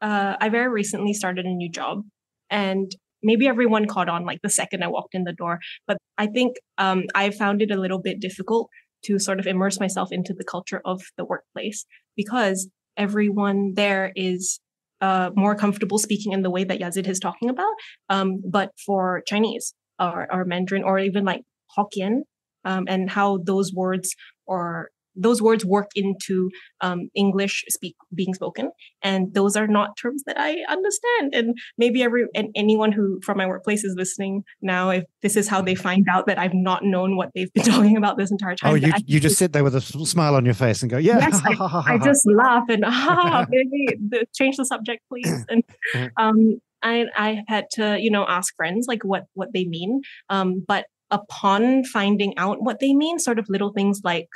[0.00, 2.02] uh, I very recently started a new job
[2.50, 2.90] and
[3.22, 5.58] maybe everyone caught on like the second I walked in the door.
[5.86, 8.68] But I think um, I found it a little bit difficult
[9.04, 11.84] to sort of immerse myself into the culture of the workplace
[12.16, 14.60] because everyone there is
[15.00, 17.72] uh, more comfortable speaking in the way that Yazid is talking about.
[18.08, 21.42] Um, but for Chinese or, or Mandarin or even like
[21.76, 22.20] Hokkien
[22.64, 24.14] um, and how those words
[24.46, 26.50] or those words work into
[26.80, 28.70] um, English speak being spoken,
[29.02, 31.34] and those are not terms that I understand.
[31.34, 35.48] And maybe every and anyone who from my workplace is listening now, if this is
[35.48, 38.56] how they find out that I've not known what they've been talking about this entire
[38.56, 38.72] time.
[38.72, 41.18] Oh, you, you just sit there with a smile on your face and go, yeah.
[41.18, 43.98] Yes, I, I, just laugh and ah, maybe
[44.34, 45.28] change the subject, please.
[45.50, 45.64] And
[46.16, 50.02] um, I I had to you know ask friends like what what they mean.
[50.28, 54.28] Um, but upon finding out what they mean, sort of little things like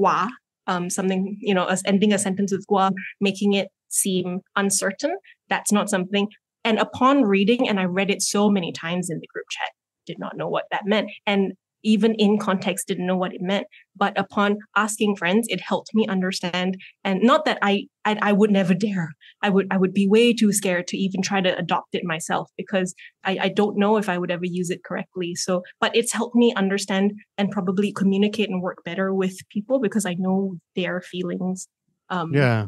[0.00, 0.28] gua,
[0.66, 5.16] um, something, you know, as ending a sentence with gua, making it seem uncertain.
[5.48, 6.28] That's not something.
[6.64, 9.70] And upon reading, and I read it so many times in the group chat,
[10.06, 11.10] did not know what that meant.
[11.26, 13.66] And even in context didn't know what it meant.
[13.96, 16.76] But upon asking friends it helped me understand.
[17.04, 19.12] And not that I, I i, would never dare.
[19.42, 22.50] I would i would be way too scared to even try to adopt it myself
[22.56, 25.34] because I, I don't know if i would ever use it correctly.
[25.34, 30.06] So but it's helped me understand and probably communicate and work better with people because
[30.06, 31.68] i know their feelings
[32.08, 32.66] um yeah.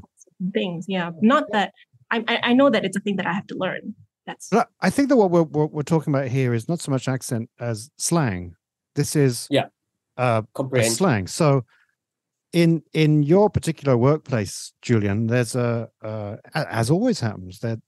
[0.53, 0.87] things.
[0.88, 1.11] Yeah.
[1.20, 1.72] Not that
[2.11, 3.94] i i know that it's a thing that i have to learn.
[4.27, 7.09] That's i think that what we're, what we're talking about here is not so much
[7.09, 8.55] accent as slang
[8.95, 9.67] this is yeah,
[10.17, 10.43] uh,
[10.83, 11.27] slang.
[11.27, 11.65] So
[12.53, 17.81] in in your particular workplace, Julian, there's a uh, as always happens that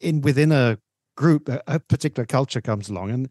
[0.00, 0.78] in within a
[1.16, 3.28] group, a, a, particular culture comes along and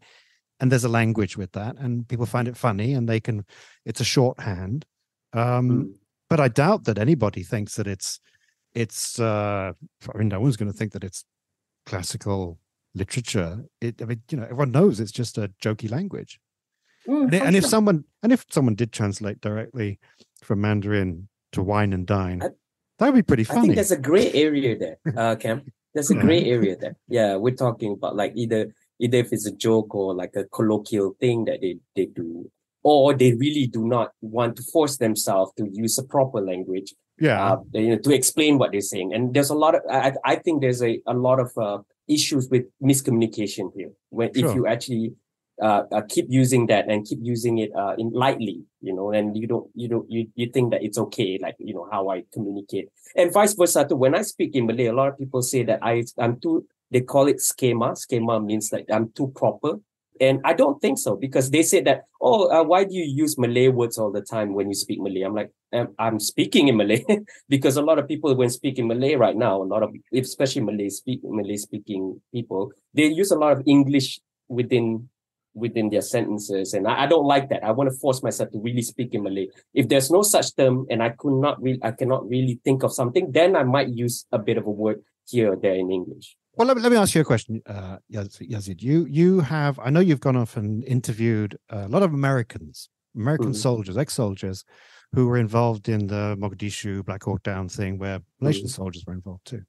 [0.60, 3.44] and there's a language with that, and people find it funny, and they can.
[3.84, 4.84] It's a shorthand.
[5.32, 5.92] Um, mm.
[6.28, 8.20] But I doubt that anybody thinks that it's
[8.74, 9.20] it's.
[9.20, 9.72] Uh,
[10.12, 11.24] I mean, no one's going to think that it's
[11.86, 12.58] classical
[12.94, 13.64] literature.
[13.80, 16.40] It, I mean, you know, everyone knows it's just a jokey language.
[17.06, 19.98] Mm, and, and if someone and if someone did translate directly
[20.42, 23.58] from Mandarin to wine and dine, that would be pretty funny.
[23.58, 25.62] I think there's a gray area there, uh, Kam.
[25.94, 26.96] There's a gray area there.
[27.08, 31.16] Yeah, we're talking about like either either if it's a joke or like a colloquial
[31.20, 32.50] thing that they, they do,
[32.82, 36.94] or they really do not want to force themselves to use a proper language.
[37.20, 39.12] Yeah, uh, you know, to explain what they're saying.
[39.12, 42.48] And there's a lot of I I think there's a, a lot of uh, issues
[42.48, 43.90] with miscommunication here.
[44.10, 44.50] When sure.
[44.50, 45.14] if you actually
[45.62, 49.36] uh, uh, keep using that and keep using it uh, in lightly, you know, and
[49.36, 52.24] you don't, you don't, you, you think that it's okay, like, you know, how I
[52.32, 53.96] communicate and vice versa too.
[53.96, 57.00] When I speak in Malay, a lot of people say that I, I'm too, they
[57.00, 57.92] call it skema.
[57.92, 59.80] Skema means like I'm too proper.
[60.20, 63.38] And I don't think so because they say that, oh, uh, why do you use
[63.38, 65.20] Malay words all the time when you speak Malay?
[65.22, 67.04] I'm like, I'm, um, I'm speaking in Malay
[67.48, 70.88] because a lot of people, when speaking Malay right now, a lot of, especially Malay
[70.88, 74.18] speak, Malay speaking people, they use a lot of English
[74.48, 75.08] within
[75.54, 76.74] within their sentences.
[76.74, 77.64] And I, I, don't like that.
[77.64, 79.48] I want to force myself to really speak in Malay.
[79.74, 82.92] If there's no such term and I could not really, I cannot really think of
[82.92, 86.36] something, then I might use a bit of a word here or there in English.
[86.54, 88.82] Well, let me, let me ask you a question, uh, Yazid.
[88.82, 93.50] You you have I know you've gone off and interviewed a lot of Americans, American
[93.50, 93.54] mm-hmm.
[93.54, 94.64] soldiers, ex-soldiers,
[95.12, 98.70] who were involved in the Mogadishu Black Hawk Down thing, where Malaysian mm-hmm.
[98.70, 99.62] soldiers were involved too.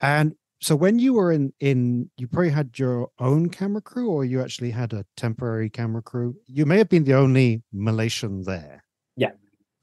[0.00, 4.24] And so when you were in in you probably had your own camera crew or
[4.24, 8.84] you actually had a temporary camera crew you may have been the only malaysian there
[9.16, 9.30] yeah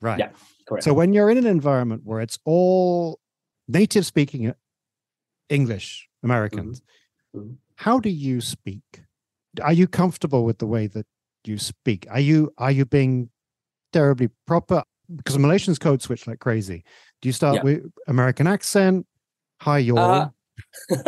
[0.01, 0.29] right yeah
[0.67, 3.19] correct so when you're in an environment where it's all
[3.67, 4.53] native speaking
[5.49, 6.81] english americans
[7.35, 7.39] mm-hmm.
[7.39, 7.53] Mm-hmm.
[7.75, 8.83] how do you speak
[9.61, 11.05] are you comfortable with the way that
[11.47, 12.07] you speak?
[12.09, 13.29] Are you are you being
[13.93, 14.83] terribly proper?
[15.15, 16.83] Because Malaysians code switch like crazy.
[17.21, 17.63] Do you start Yeah.
[17.63, 19.07] with American accent?
[19.61, 20.29] Hi, your Uh,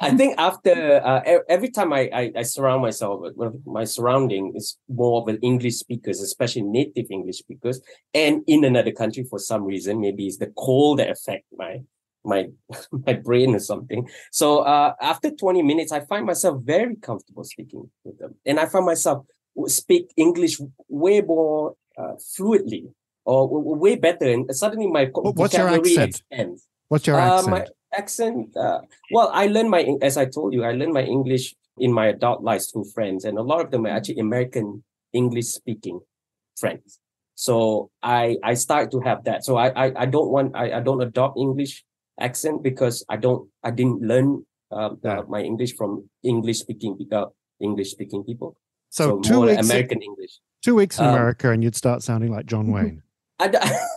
[0.00, 4.76] I think after uh, every time I, I I surround myself with my surrounding is
[4.88, 7.80] more of an English speakers, especially native English speakers,
[8.14, 11.80] and in another country for some reason, maybe it's the cold that affect my
[12.24, 12.48] my
[13.06, 14.08] my brain or something.
[14.32, 18.66] So uh, after twenty minutes, I find myself very comfortable speaking with them, and I
[18.66, 19.24] find myself
[19.66, 22.92] speak English way more uh, fluidly
[23.24, 26.08] or way better, and suddenly my what's your vocabulary accent?
[26.10, 26.66] expands.
[26.88, 27.50] what's your Uh, accent?
[27.50, 28.56] my accent.
[28.56, 28.80] Uh,
[29.12, 32.42] well, I learned my as I told you, I learned my English in my adult
[32.42, 36.00] life through friends, and a lot of them are actually American English speaking
[36.58, 36.98] friends.
[37.34, 39.44] So I I start to have that.
[39.44, 41.84] So I I, I don't want I, I don't adopt English
[42.20, 45.22] accent because I don't I didn't learn uh, Yeah.
[45.28, 47.26] my English from English speaking uh,
[47.60, 48.56] English speaking people.
[48.90, 50.38] so, two more weeks American English.
[50.62, 53.02] two weeks in um, America and you'd start sounding like John Wayne.
[53.38, 53.48] I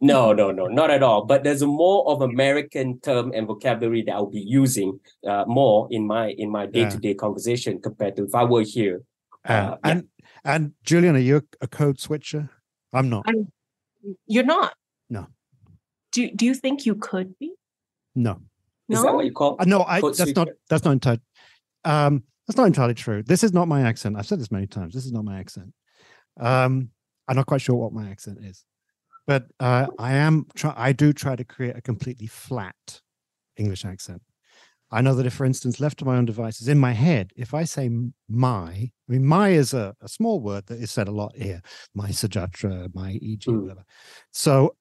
[0.00, 1.24] no, no, no, not at all.
[1.24, 5.88] But there's a more of American term and vocabulary that I'll be using uh, more
[5.90, 9.02] in my in my day to day conversation compared to if I were here.
[9.48, 9.90] Uh, Uh, yeah.
[9.90, 10.04] and
[10.44, 12.50] and Julian, are you a code switcher?
[12.92, 13.24] I'm not.
[13.28, 13.52] I'm-
[14.26, 14.74] You're not.
[15.10, 15.26] No.
[16.12, 17.52] Do Do you think you could be?
[18.14, 18.32] No.
[18.88, 19.02] Is No.
[19.02, 19.56] that what you call?
[19.58, 21.20] Uh, no, I Code that's not that's not entirely
[21.84, 23.22] um that's not entirely true.
[23.22, 24.16] This is not my accent.
[24.16, 24.94] I've said this many times.
[24.94, 25.72] This is not my accent.
[26.40, 26.90] Um
[27.28, 28.64] I'm not quite sure what my accent is.
[29.28, 33.00] But uh I am try I do try to create a completely flat
[33.56, 34.22] English accent.
[34.90, 37.52] I know that if, for instance, left to my own devices in my head, if
[37.52, 37.90] I say
[38.26, 41.60] my, I mean, my is a, a small word that is said a lot here,
[41.94, 43.60] my Sajatra, my EG, Mm.
[43.60, 43.84] whatever.
[44.32, 44.76] So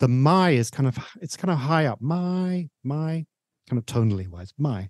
[0.00, 2.00] the my is kind of, it's kind of high up.
[2.00, 3.24] My, my,
[3.68, 4.88] kind of tonally wise, my.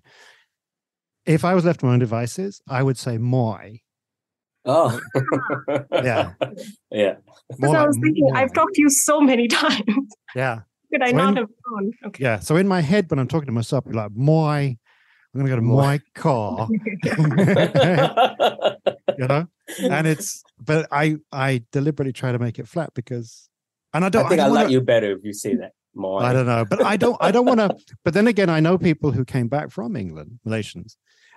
[1.27, 3.59] If I was left to my own devices, I would say moi.
[4.65, 4.97] Oh,
[5.91, 6.33] Yeah.
[6.91, 7.15] yeah.
[7.49, 9.83] Because More I was thinking, I've talked to you so many times.
[10.35, 10.61] Yeah.
[10.91, 11.91] Could I So not have known?
[12.07, 12.23] Okay.
[12.23, 12.39] Yeah.
[12.39, 14.77] So in my head, when I'm talking to myself, I'm like, my, I'm
[15.33, 16.67] going to go to my car.
[19.17, 19.47] you know
[19.89, 23.49] and it's but i i deliberately try to make it flat because
[23.93, 25.71] and i I don't think I, don't like wanna- you better if you say that
[25.95, 26.21] more.
[26.21, 28.77] i don't know but i don't i don't want to but then again i know
[28.77, 30.95] people who came back from england malaysians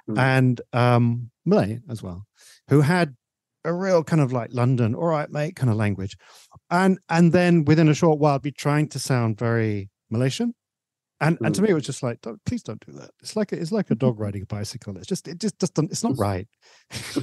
[0.08, 0.18] Mm.
[0.18, 2.28] and um malay as well
[2.68, 3.14] who had
[3.64, 6.16] a real kind of like london all right mate kind of language.
[6.70, 10.54] And and then within a short while be trying to sound very malaysian.
[11.20, 11.64] And and to Mm.
[11.64, 13.10] me it was just like don't, please don't do that.
[13.22, 14.96] It's like a, it's like a dog riding a bicycle.
[14.98, 16.46] It's just it just doesn't it's not right.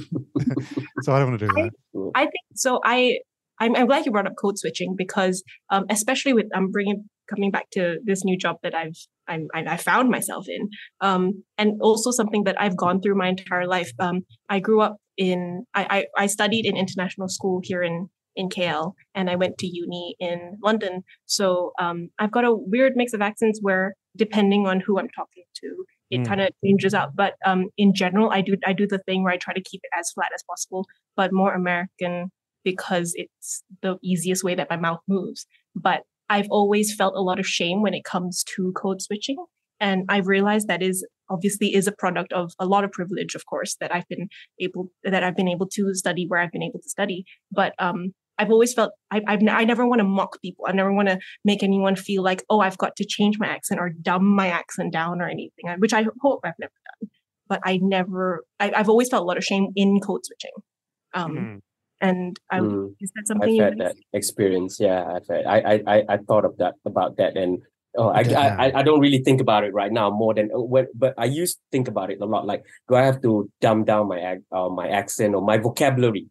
[1.02, 2.10] So i don't want to do I- that.
[2.14, 2.80] I think so.
[2.84, 3.18] I
[3.60, 7.50] I'm, I'm glad you brought up code switching because um, especially with I'm bringing coming
[7.50, 10.68] back to this new job that I've I'm, I, I found myself in,
[11.00, 13.90] um, and also something that I've gone through my entire life.
[13.98, 18.48] Um, I grew up in I, I I studied in international school here in in
[18.48, 21.04] KL, and I went to uni in London.
[21.26, 25.44] So um, I've got a weird mix of accents where depending on who I'm talking
[25.62, 26.26] to, it Mm.
[26.28, 27.16] kind of changes out.
[27.16, 29.80] But um, in general, I do I do the thing where I try to keep
[29.82, 30.84] it as flat as possible
[31.16, 32.30] but more American
[32.64, 35.46] because it's the easiest way that my mouth moves.
[35.76, 39.36] But I've always felt a lot of shame when it comes to code switching.
[39.80, 43.46] And I've realized that is obviously is a product of a lot of privilege, of
[43.46, 44.28] course, that I've been
[44.60, 47.24] able that I've been able to study where I've been able to study.
[47.50, 50.64] But um I've always felt I, I've, I never want to mock people.
[50.66, 53.80] I never want to make anyone feel like, oh, I've got to change my accent
[53.80, 57.10] or dumb my accent down or anything, which I hope I've never done.
[57.48, 60.50] But I never, I, I've always felt a lot of shame in code switching.
[61.12, 61.60] Um, Mm.
[62.08, 62.94] And I, Mm.
[63.00, 64.72] is that something I've something you had that experience.
[64.86, 67.52] Yeah, I've had, I, I, I, I thought of that about that, and
[68.00, 68.56] oh, I, Yeah.
[68.64, 71.26] I, I don't really think about it right now more than uh, when, but I
[71.42, 72.44] used to think about it a lot.
[72.52, 73.30] Like, do I have to
[73.64, 74.20] dumb down my
[74.56, 76.26] uh, my accent or my vocabulary?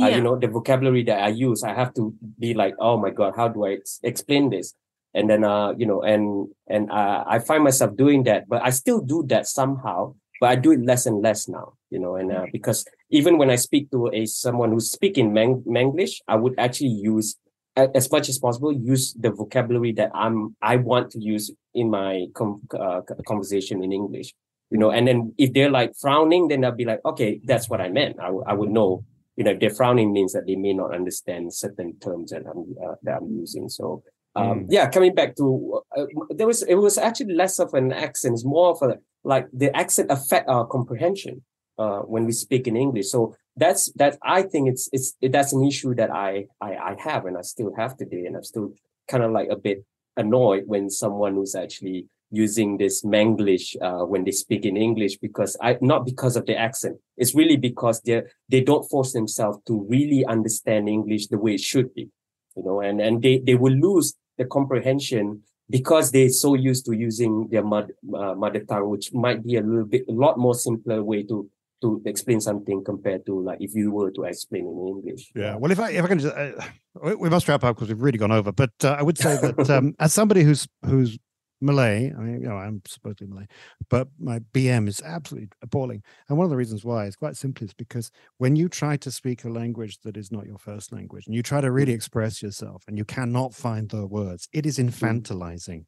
[0.00, 0.16] Uh, Yeah.
[0.16, 3.32] you know, the vocabulary that I use, I have to be like, oh my god,
[3.40, 4.74] how do I ex- explain this?
[5.16, 8.70] And then, uh, you know, and and uh, I find myself doing that, but I
[8.70, 10.14] still do that somehow.
[10.40, 13.50] But I do it less and less now, you know, and uh, because even when
[13.50, 17.36] I speak to a someone who's speaking Mang- Manglish, I would actually use
[17.76, 22.26] as much as possible use the vocabulary that I'm I want to use in my
[22.34, 24.34] com- uh, conversation in English.
[24.70, 27.80] You know, and then if they're like frowning, then I'll be like, okay, that's what
[27.80, 28.16] I meant.
[28.20, 29.04] I, w- I would know.
[29.36, 32.74] You know, if they're frowning means that they may not understand certain terms that I'm
[32.84, 33.68] uh, that I'm using.
[33.68, 34.02] So.
[34.36, 34.66] Um, Mm.
[34.68, 38.44] yeah, coming back to uh, there was it was actually less of an accent, it's
[38.44, 41.42] more of a like the accent affect our comprehension
[41.78, 43.08] uh, when we speak in English.
[43.08, 44.18] So that's that.
[44.22, 47.42] I think it's it's it, that's an issue that I, I I have and I
[47.42, 48.72] still have today, and I'm still
[49.08, 49.84] kind of like a bit
[50.16, 55.56] annoyed when someone who's actually using this manglish uh, when they speak in english because
[55.62, 59.86] i not because of the accent it's really because they they don't force themselves to
[59.88, 62.10] really understand english the way it should be
[62.54, 66.92] you know and and they they will lose the comprehension because they're so used to
[66.92, 71.02] using their uh, mother tongue which might be a little bit a lot more simpler
[71.02, 71.48] way to
[71.80, 75.30] to explain something compared to like if you were to explain in English.
[75.34, 75.56] Yeah.
[75.56, 78.18] Well, if I if I can just, uh, we must wrap up because we've really
[78.18, 78.52] gone over.
[78.52, 81.18] But uh, I would say that um, as somebody who's who's
[81.60, 82.12] Malay.
[82.16, 83.46] I mean, you know, I'm supposed to be Malay,
[83.90, 86.02] but my BM is absolutely appalling.
[86.28, 89.10] And one of the reasons why is quite simply is because when you try to
[89.10, 91.96] speak a language that is not your first language and you try to really mm.
[91.96, 94.88] express yourself and you cannot find the words, it is mm.
[94.88, 95.84] infantilizing.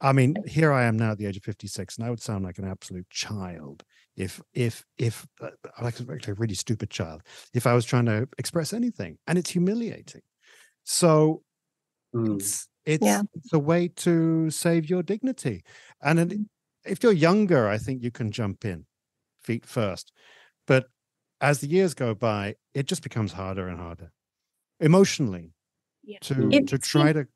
[0.00, 2.44] I mean, here I am now at the age of 56, and I would sound
[2.44, 3.82] like an absolute child
[4.18, 5.50] if, if, if, uh,
[5.82, 7.22] like a really stupid child,
[7.54, 10.22] if I was trying to express anything, and it's humiliating.
[10.84, 11.42] So
[12.14, 12.36] mm.
[12.36, 13.20] it's it's, yeah.
[13.34, 15.62] it's a way to save your dignity.
[16.02, 16.46] And mm.
[16.86, 18.86] if you're younger, I think you can jump in
[19.42, 20.10] feet first.
[20.66, 20.86] But
[21.40, 24.10] as the years go by, it just becomes harder and harder
[24.80, 25.52] emotionally
[26.02, 26.18] yeah.
[26.22, 27.26] to it, to try to.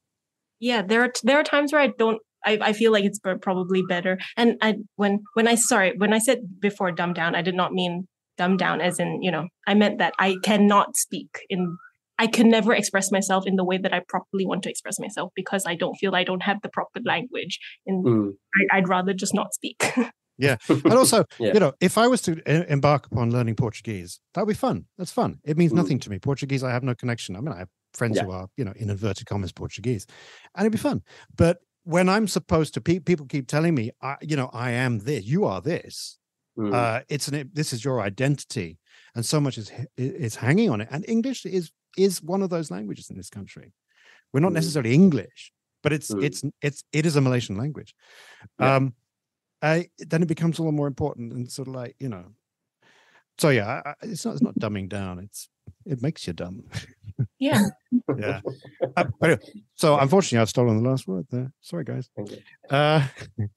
[0.58, 2.20] Yeah, there are there are times where I don't.
[2.44, 4.18] I, I feel like it's probably better.
[4.36, 7.72] And I when when I sorry when I said before dumb down, I did not
[7.72, 11.76] mean dumb down as in you know I meant that I cannot speak in
[12.18, 15.32] I can never express myself in the way that I properly want to express myself
[15.34, 17.58] because I don't feel I don't have the proper language.
[17.84, 18.32] And mm.
[18.70, 19.92] I, would rather just not speak.
[20.38, 20.56] yeah.
[20.68, 21.52] And also, yeah.
[21.52, 24.84] you know, if I was to embark upon learning Portuguese, that'd be fun.
[24.98, 25.40] That's fun.
[25.44, 25.76] It means mm.
[25.76, 26.20] nothing to me.
[26.20, 27.34] Portuguese, I have no connection.
[27.34, 28.24] I mean, I have friends yeah.
[28.24, 30.06] who are, you know, in inverted commas Portuguese,
[30.54, 31.02] and it'd be fun.
[31.34, 35.00] But when I'm supposed to, pe- people keep telling me, I, you know, I am
[35.00, 36.18] this, you are this.
[36.58, 36.74] Mm.
[36.74, 38.78] Uh, it's an, this is your identity
[39.14, 40.88] and so much is is hanging on it.
[40.90, 43.72] And English is is one of those languages in this country.
[44.32, 44.56] We're not mm.
[44.56, 45.52] necessarily English,
[45.82, 46.22] but it's mm.
[46.22, 47.94] it's it's it is a Malaysian language.
[48.58, 48.76] Yeah.
[48.76, 48.94] Um,
[49.64, 52.24] I, then it becomes a little more important and sort of like you know.
[53.38, 55.18] So yeah, I, it's not it's not dumbing down.
[55.18, 55.48] It's
[55.86, 56.64] it makes you dumb.
[57.38, 57.62] Yeah.
[58.18, 58.40] yeah.
[58.96, 59.40] Uh, anyway,
[59.74, 61.52] so unfortunately, I've stolen the last word there.
[61.60, 62.10] Sorry, guys.
[62.70, 63.06] Uh,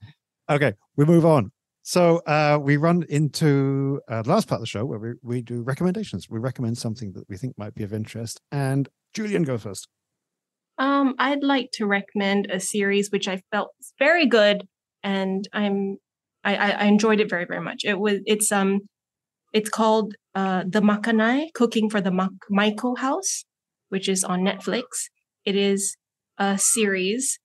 [0.49, 1.51] okay, we move on.
[1.83, 5.41] So uh, we run into uh, the last part of the show where we, we
[5.41, 6.27] do recommendations.
[6.29, 8.41] We recommend something that we think might be of interest.
[8.51, 9.87] And Julian, go first.
[10.77, 13.69] Um, I'd like to recommend a series which I felt
[13.99, 14.67] very good,
[15.03, 15.97] and I'm
[16.43, 17.83] I, I enjoyed it very very much.
[17.85, 18.81] It was it's um
[19.55, 22.11] it's called uh, the Makanai Cooking for the
[22.51, 23.45] Maiko House,
[23.89, 24.83] which is on Netflix.
[25.45, 25.95] It is
[26.37, 27.39] a series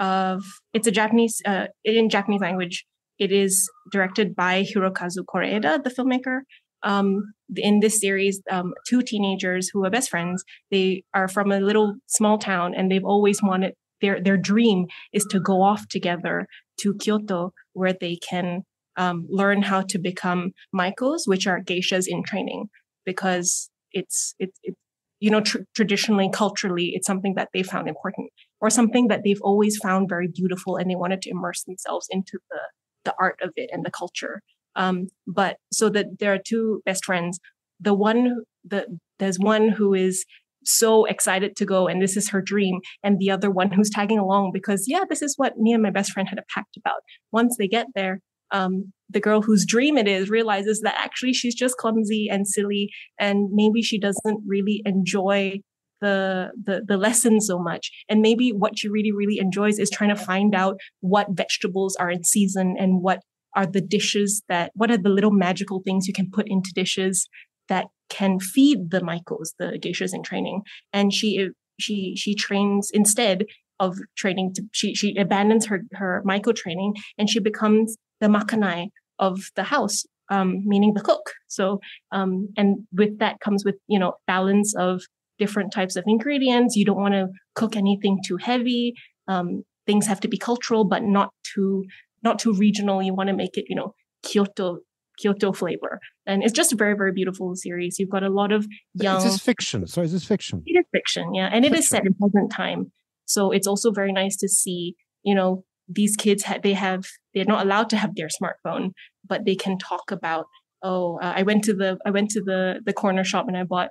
[0.00, 2.86] of it's a Japanese uh, in Japanese language
[3.18, 6.40] it is directed by Hirokazu Koreeda, the filmmaker.
[6.84, 10.44] Um, in this series, um, two teenagers who are best friends.
[10.70, 15.26] They are from a little small town, and they've always wanted their their dream is
[15.30, 16.46] to go off together
[16.80, 18.62] to Kyoto, where they can
[18.98, 22.68] um, learn how to become maikos, which are geishas in training,
[23.06, 24.74] because it's it's it,
[25.20, 28.30] you know tr- traditionally culturally it's something that they found important
[28.60, 32.38] or something that they've always found very beautiful and they wanted to immerse themselves into
[32.50, 32.60] the
[33.04, 34.42] the art of it and the culture.
[34.76, 37.40] Um, but so that there are two best friends.
[37.80, 40.24] The one the there's one who is
[40.64, 44.18] so excited to go and this is her dream and the other one who's tagging
[44.18, 47.00] along because yeah this is what me and my best friend had a pact about
[47.32, 48.20] once they get there
[48.50, 52.90] um, the girl whose dream it is realizes that actually she's just clumsy and silly
[53.18, 55.60] and maybe she doesn't really enjoy
[56.00, 57.90] the, the the lesson so much.
[58.08, 62.10] And maybe what she really really enjoys is trying to find out what vegetables are
[62.10, 63.20] in season and what
[63.56, 67.28] are the dishes that what are the little magical things you can put into dishes
[67.68, 70.62] that can feed the maikos the geishas in training.
[70.92, 73.44] And she she she trains instead
[73.80, 78.88] of training to she she abandons her her maiko training and she becomes the makanai
[79.18, 81.80] of the house um, meaning the cook so
[82.12, 85.02] um, and with that comes with you know balance of
[85.38, 86.76] different types of ingredients.
[86.76, 88.94] You don't want to cook anything too heavy.
[89.28, 91.84] Um, things have to be cultural, but not too
[92.22, 93.02] not too regional.
[93.02, 94.78] You want to make it, you know, Kyoto
[95.18, 96.00] Kyoto flavor.
[96.26, 97.98] And it's just a very, very beautiful series.
[97.98, 99.18] You've got a lot of young.
[99.18, 99.86] Is this fiction?
[99.86, 100.62] So is this fiction?
[100.66, 101.74] It is fiction, yeah, and fiction.
[101.74, 102.92] it is set in present time.
[103.24, 107.44] So it's also very nice to see, you know, these kids ha- they have they're
[107.44, 108.92] not allowed to have their smartphone,
[109.26, 110.46] but they can talk about.
[110.82, 113.64] Oh, uh, I went to the I went to the the corner shop and I
[113.64, 113.90] bought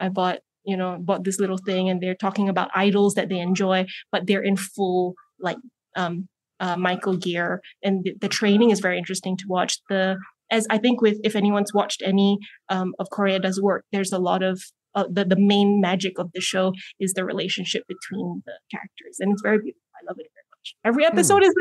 [0.00, 3.38] I bought you know, bought this little thing and they're talking about idols that they
[3.38, 5.56] enjoy, but they're in full like
[5.94, 6.28] um,
[6.60, 7.62] uh, maiko gear.
[7.82, 9.78] And the, the, training is very interesting to watch.
[9.88, 10.18] The
[10.50, 13.08] as I think with if anyone's watched any um, of
[13.42, 14.60] does work, there's a lot of
[14.94, 19.32] uh, the the main magic of the show is the relationship between the characters, and
[19.32, 19.82] it's very beautiful.
[20.00, 20.45] I love it very.
[20.84, 21.54] Every episode is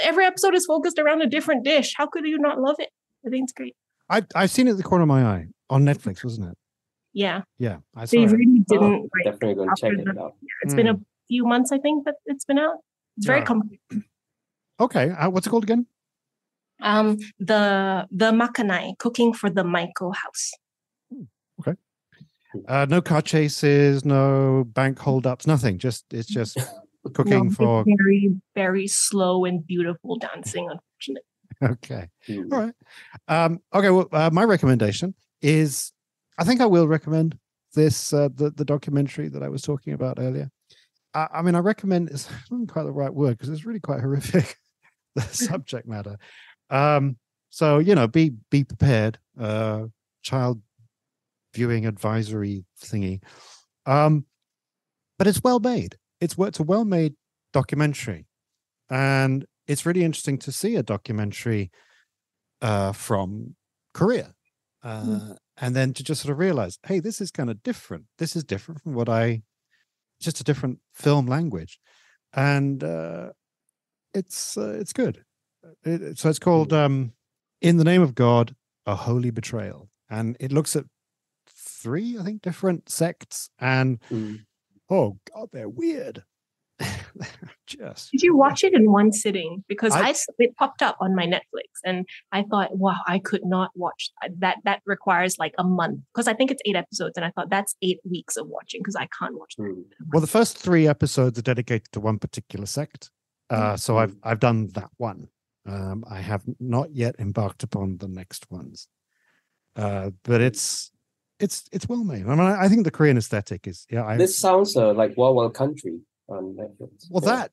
[0.00, 1.94] every episode is focused around a different dish.
[1.96, 2.90] How could you not love it?
[3.26, 3.74] I think it's great.
[4.10, 6.58] I I've seen it at the corner of my eye on Netflix, wasn't it?
[7.14, 8.30] Yeah, Yeah, I saw they it.
[8.32, 8.82] really didn't.
[8.82, 10.34] Oh, like, definitely gonna check after it the- out.
[10.62, 11.02] it's been a Hmm.
[11.28, 12.78] few months, I think, that it's been out.
[13.18, 13.44] It's very Yeah.
[13.44, 13.80] complete.
[14.80, 15.86] Okay, uh, what's it called again?
[16.80, 20.52] Um, the the Makanai cooking for the Maiko house.
[21.60, 21.74] Okay.
[22.66, 25.78] Uh, no car chases, no bank holdups, nothing.
[25.78, 26.56] Just it's just
[27.14, 27.84] cooking No, for.
[27.84, 30.68] very very slow and beautiful dancing.
[30.70, 31.22] Unfortunately,
[31.62, 32.52] Okay, Mm.
[32.52, 32.74] all right.
[33.28, 35.92] Um, okay, well, uh, my recommendation is,
[36.38, 37.38] I think I will recommend
[37.74, 40.50] this uh, the the documentary that I was talking about earlier.
[41.14, 44.00] I, I mean, I recommend it's not quite the right word because it's really quite
[44.06, 44.56] horrific
[45.14, 46.16] the subject matter.
[46.70, 47.16] Um,
[47.50, 49.18] so you know, be be prepared.
[49.38, 49.86] Uh,
[50.22, 50.62] child
[51.54, 53.20] viewing advisory thingy.
[53.86, 54.24] Um,
[55.18, 55.96] but it's well made.
[56.22, 57.14] It's it's a well made
[57.52, 58.26] documentary,
[58.88, 61.70] and it's really interesting to see a documentary
[62.60, 63.56] uh, from
[63.94, 64.34] Korea,
[64.82, 68.04] uh, and then to just sort of realize, hey, this is kind of different.
[68.18, 69.42] This is different from what I,
[70.20, 71.78] just a different film language,
[72.32, 73.32] and uh,
[74.14, 75.24] it's uh, it's good.
[75.84, 77.12] It- so it's called um,
[77.60, 78.54] "In the Name of God:
[78.86, 80.84] A Holy Betrayal," and it looks at
[81.48, 84.44] three, I think, different sects, and Mm.
[84.92, 86.22] Oh god, they're weird.
[87.66, 89.64] just did you watch it in one sitting?
[89.68, 93.18] Because I- I, s- it popped up on my Netflix, and I thought, wow, I
[93.18, 94.56] could not watch that.
[94.64, 97.74] That requires like a month because I think it's eight episodes, and I thought that's
[97.82, 99.64] eight weeks of watching because I can't watch that.
[99.64, 99.84] Mm.
[100.12, 103.10] Well, the first three episodes are dedicated to one particular sect.
[103.50, 105.28] Uh, so I've I've done that one.
[105.66, 108.88] Um, I have not yet embarked upon the next ones,
[109.76, 110.90] uh, but it's
[111.42, 112.24] it's it's well made.
[112.26, 114.04] I mean, I think the Korean aesthetic is yeah.
[114.04, 117.06] I, This sounds uh, like Wild Wild Country on Netflix.
[117.10, 117.36] well, Yeah.
[117.36, 117.50] that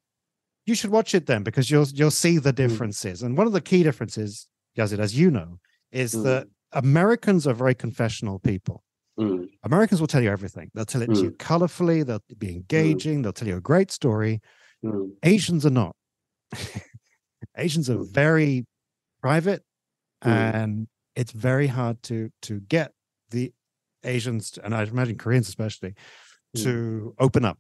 [0.66, 3.24] you should watch it then because you'll you'll see the differences.
[3.24, 5.60] And one of the key differences, Yazid, as you know,
[5.92, 6.24] is Mm.
[6.24, 8.84] that Americans are very confessional people.
[9.20, 9.48] Mm.
[9.64, 10.70] Americans will tell you everything.
[10.74, 12.06] They'll tell it to you colorfully.
[12.06, 13.22] They'll be engaging.
[13.24, 14.40] They'll tell you a great story.
[14.86, 15.12] Mm.
[15.24, 15.96] Asians are not.
[17.58, 18.14] Asians are Mm.
[18.14, 18.66] very
[19.22, 19.64] private,
[20.24, 20.54] Mm.
[20.62, 22.94] and it's very hard to to get
[23.32, 23.52] the
[24.04, 25.94] Asians, and I imagine Koreans especially,
[26.56, 26.64] Mm.
[26.64, 27.60] to open up.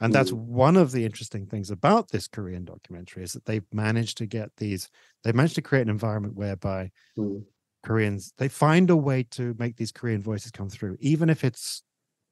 [0.00, 4.18] And that's one of the interesting things about this Korean documentary is that they've managed
[4.18, 4.90] to get these.
[5.24, 7.44] They've managed to create an environment whereby Mm.
[7.84, 11.82] Koreans they find a way to make these Korean voices come through, even if it's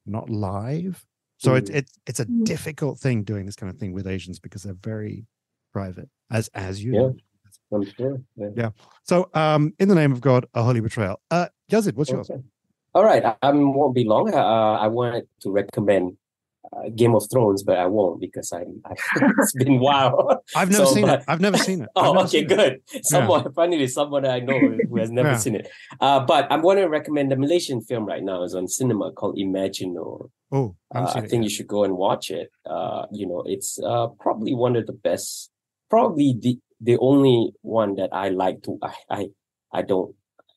[0.05, 1.05] not live.
[1.39, 1.77] So it's Mm.
[1.77, 2.45] it's it's a Mm.
[2.45, 5.27] difficult thing doing this kind of thing with Asians because they're very
[5.73, 7.01] private, as as you Yeah.
[7.01, 7.17] know.
[7.73, 8.23] I'm sure.
[8.37, 8.51] Yeah.
[8.55, 8.71] Yeah.
[9.05, 11.21] So um in the name of God, a holy betrayal.
[11.31, 12.31] Uh Yazid, what's yours?
[12.97, 14.33] All right, I, won't be long.
[14.33, 16.17] Uh, I wanted to recommend
[16.73, 18.95] uh, Game of Thrones, but I won't because I, I
[19.39, 20.43] it's been a while.
[20.57, 21.25] I've never So, seen but- it.
[21.29, 21.89] I've never seen it.
[21.97, 22.57] I've Oh, okay, seen it.
[22.57, 23.05] good.
[23.05, 25.37] Someone, finally, someone I know who has never Yeah.
[25.45, 25.69] seen it.
[26.01, 28.43] Uh, but I'm going to recommend a Malaysian film right now.
[28.45, 30.31] It's on cinema called Imaginur.
[30.53, 32.49] Oh, I, Uh, I think you should go and watch it.
[32.65, 35.51] Uh, you know, it's uh, probably one of the best,
[35.91, 38.79] probably the the only one that I like to.
[38.83, 39.23] I I,
[39.73, 40.15] I don't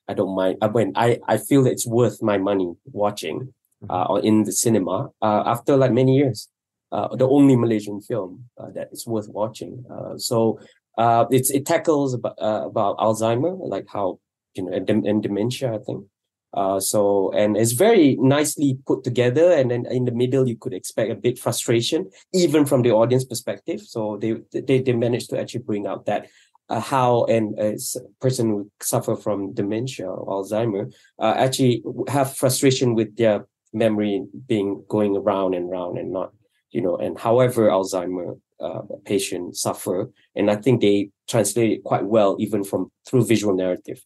[0.10, 0.58] I don't mind.
[0.62, 3.54] I when I I feel it's worth my money watching
[3.90, 6.50] uh, in the cinema uh, after like many years.
[6.92, 9.86] Uh, the only Malaysian film uh, that is worth watching.
[9.94, 10.60] Uh, so
[10.98, 14.20] uh, it's it tackles about uh, about Alzheimer, like how
[14.56, 15.74] you know and, and dementia.
[15.74, 16.06] I think.
[16.52, 20.74] Uh, so and it's very nicely put together, and then in the middle you could
[20.74, 23.82] expect a bit frustration, even from the audience perspective.
[23.82, 26.28] So they they they managed to actually bring out that
[26.70, 27.78] uh, how and a
[28.22, 34.84] person who suffer from dementia or Alzheimer uh, actually have frustration with their memory being
[34.88, 36.32] going around and round and not
[36.72, 40.10] you know and however Alzheimer uh, patient suffer.
[40.36, 44.04] And I think they translate it quite well even from through visual narrative.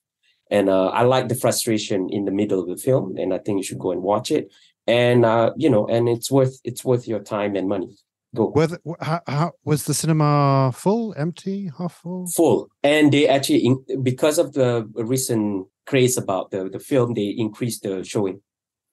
[0.51, 3.57] And uh, I like the frustration in the middle of the film and I think
[3.57, 4.51] you should go and watch it.
[4.85, 7.95] And uh, you know and it's worth it's worth your time and money
[8.35, 12.27] go Were the, how, how, was the cinema full, empty, half full?
[12.27, 12.69] full.
[12.83, 17.83] And they actually in, because of the recent craze about the the film they increased
[17.83, 18.41] the showing.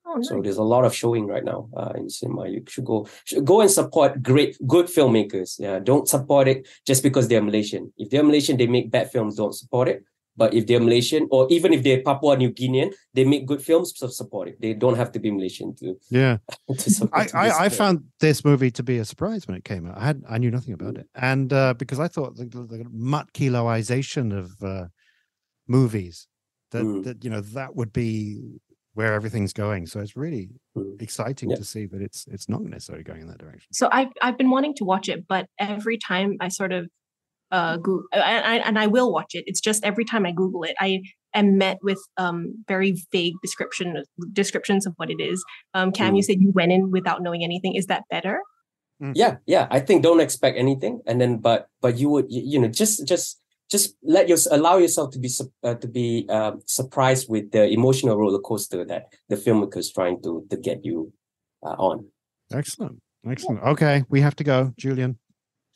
[0.06, 0.28] Oh, nice.
[0.28, 2.48] so there's a lot of showing right now uh, in cinema.
[2.48, 5.58] You should go should go and support great good filmmakers.
[5.58, 7.92] Yeah don't support it just because they're malaysian.
[7.96, 10.04] If they're malaysian they make bad films don't support it
[10.40, 13.92] but if they're malaysian or even if they're papua new guinean they make good films
[14.00, 15.88] so support it they don't have to be malaysian to
[16.20, 16.36] Yeah.
[16.82, 19.64] to support I, to I, I found this movie to be a surprise when it
[19.72, 19.96] came out.
[20.02, 22.84] I had I knew nothing about it, and uh, because I thought the, the, the
[23.12, 24.86] mutt kiloization of uh,
[25.78, 26.16] movies
[26.72, 27.04] that Mm.
[27.04, 28.10] that you know that would be
[28.94, 29.86] where everything's going.
[29.86, 30.44] So it's really
[30.76, 31.00] Mm.
[31.06, 31.56] exciting Yeah.
[31.56, 33.70] to see that it's it's not necessarily going in that direction.
[33.72, 36.82] So I've I've been wanting to watch it, but every time I sort of
[37.50, 39.44] uh Google and I, and I will watch it.
[39.46, 41.00] It's just every time I Google it, I
[41.34, 45.44] am met with um very vague description descriptions of what it is.
[45.74, 47.74] Um, Kam, you said you went in without knowing anything.
[47.74, 48.40] Is that better?
[49.14, 52.58] yeah yeah i think don't expect anything and then but but you would you, you
[52.58, 53.40] know just just
[53.70, 55.30] just let your allow yourself to be
[55.62, 60.20] uh, to be uh, surprised with the emotional roller coaster that the filmmaker is trying
[60.22, 61.10] to to get you
[61.64, 62.04] uh, on
[62.52, 63.00] Excellent.
[63.28, 63.62] Excellent.
[63.62, 65.18] Okay, we have to go, Julian.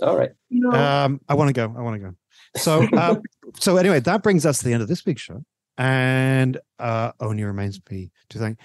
[0.05, 0.71] All right No.
[0.71, 1.75] Um, I want to go.
[1.77, 2.15] I want to go.
[2.57, 3.17] So, uh,
[3.59, 5.43] so anyway, that brings us to the end of this week's show,
[5.79, 8.59] and uh, only remains me to thank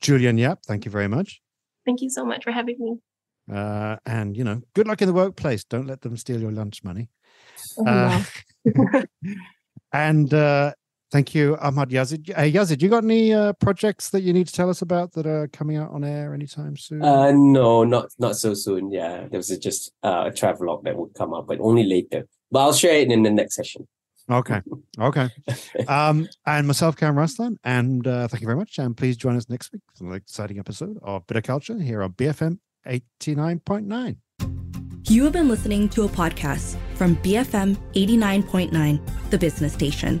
[0.00, 0.60] Julian Yap.
[0.66, 1.40] Thank you very much.
[1.84, 2.96] Thank you so much for having me.
[3.52, 5.64] Uh, and you know, good luck in the workplace.
[5.64, 7.08] Don't let them steal your lunch money.
[7.78, 8.22] Oh, Uh,
[8.64, 9.02] wow.
[9.92, 10.72] and uh,
[11.12, 12.30] thank you, Ahmad Yazid.
[12.30, 15.26] Uh, Yazid, you got any uh, projects that you need to tell us about that
[15.26, 17.02] are coming out on air anytime soon?
[17.02, 20.96] uh no not not so soon yeah there was a, just uh, a travelogue that
[20.96, 23.86] would come up but only later but i'll share it in the next session
[24.30, 24.60] Okay.
[24.98, 25.28] Okay.
[25.88, 28.78] Um, and myself, Kam Raslan, and uh, thank you very much.
[28.78, 32.02] And please join us next week for an exciting episode of Bit of Culture here
[32.02, 34.16] on BFM 89.9.
[35.08, 40.20] You have been listening to a podcast from BFM 89.9, the business station.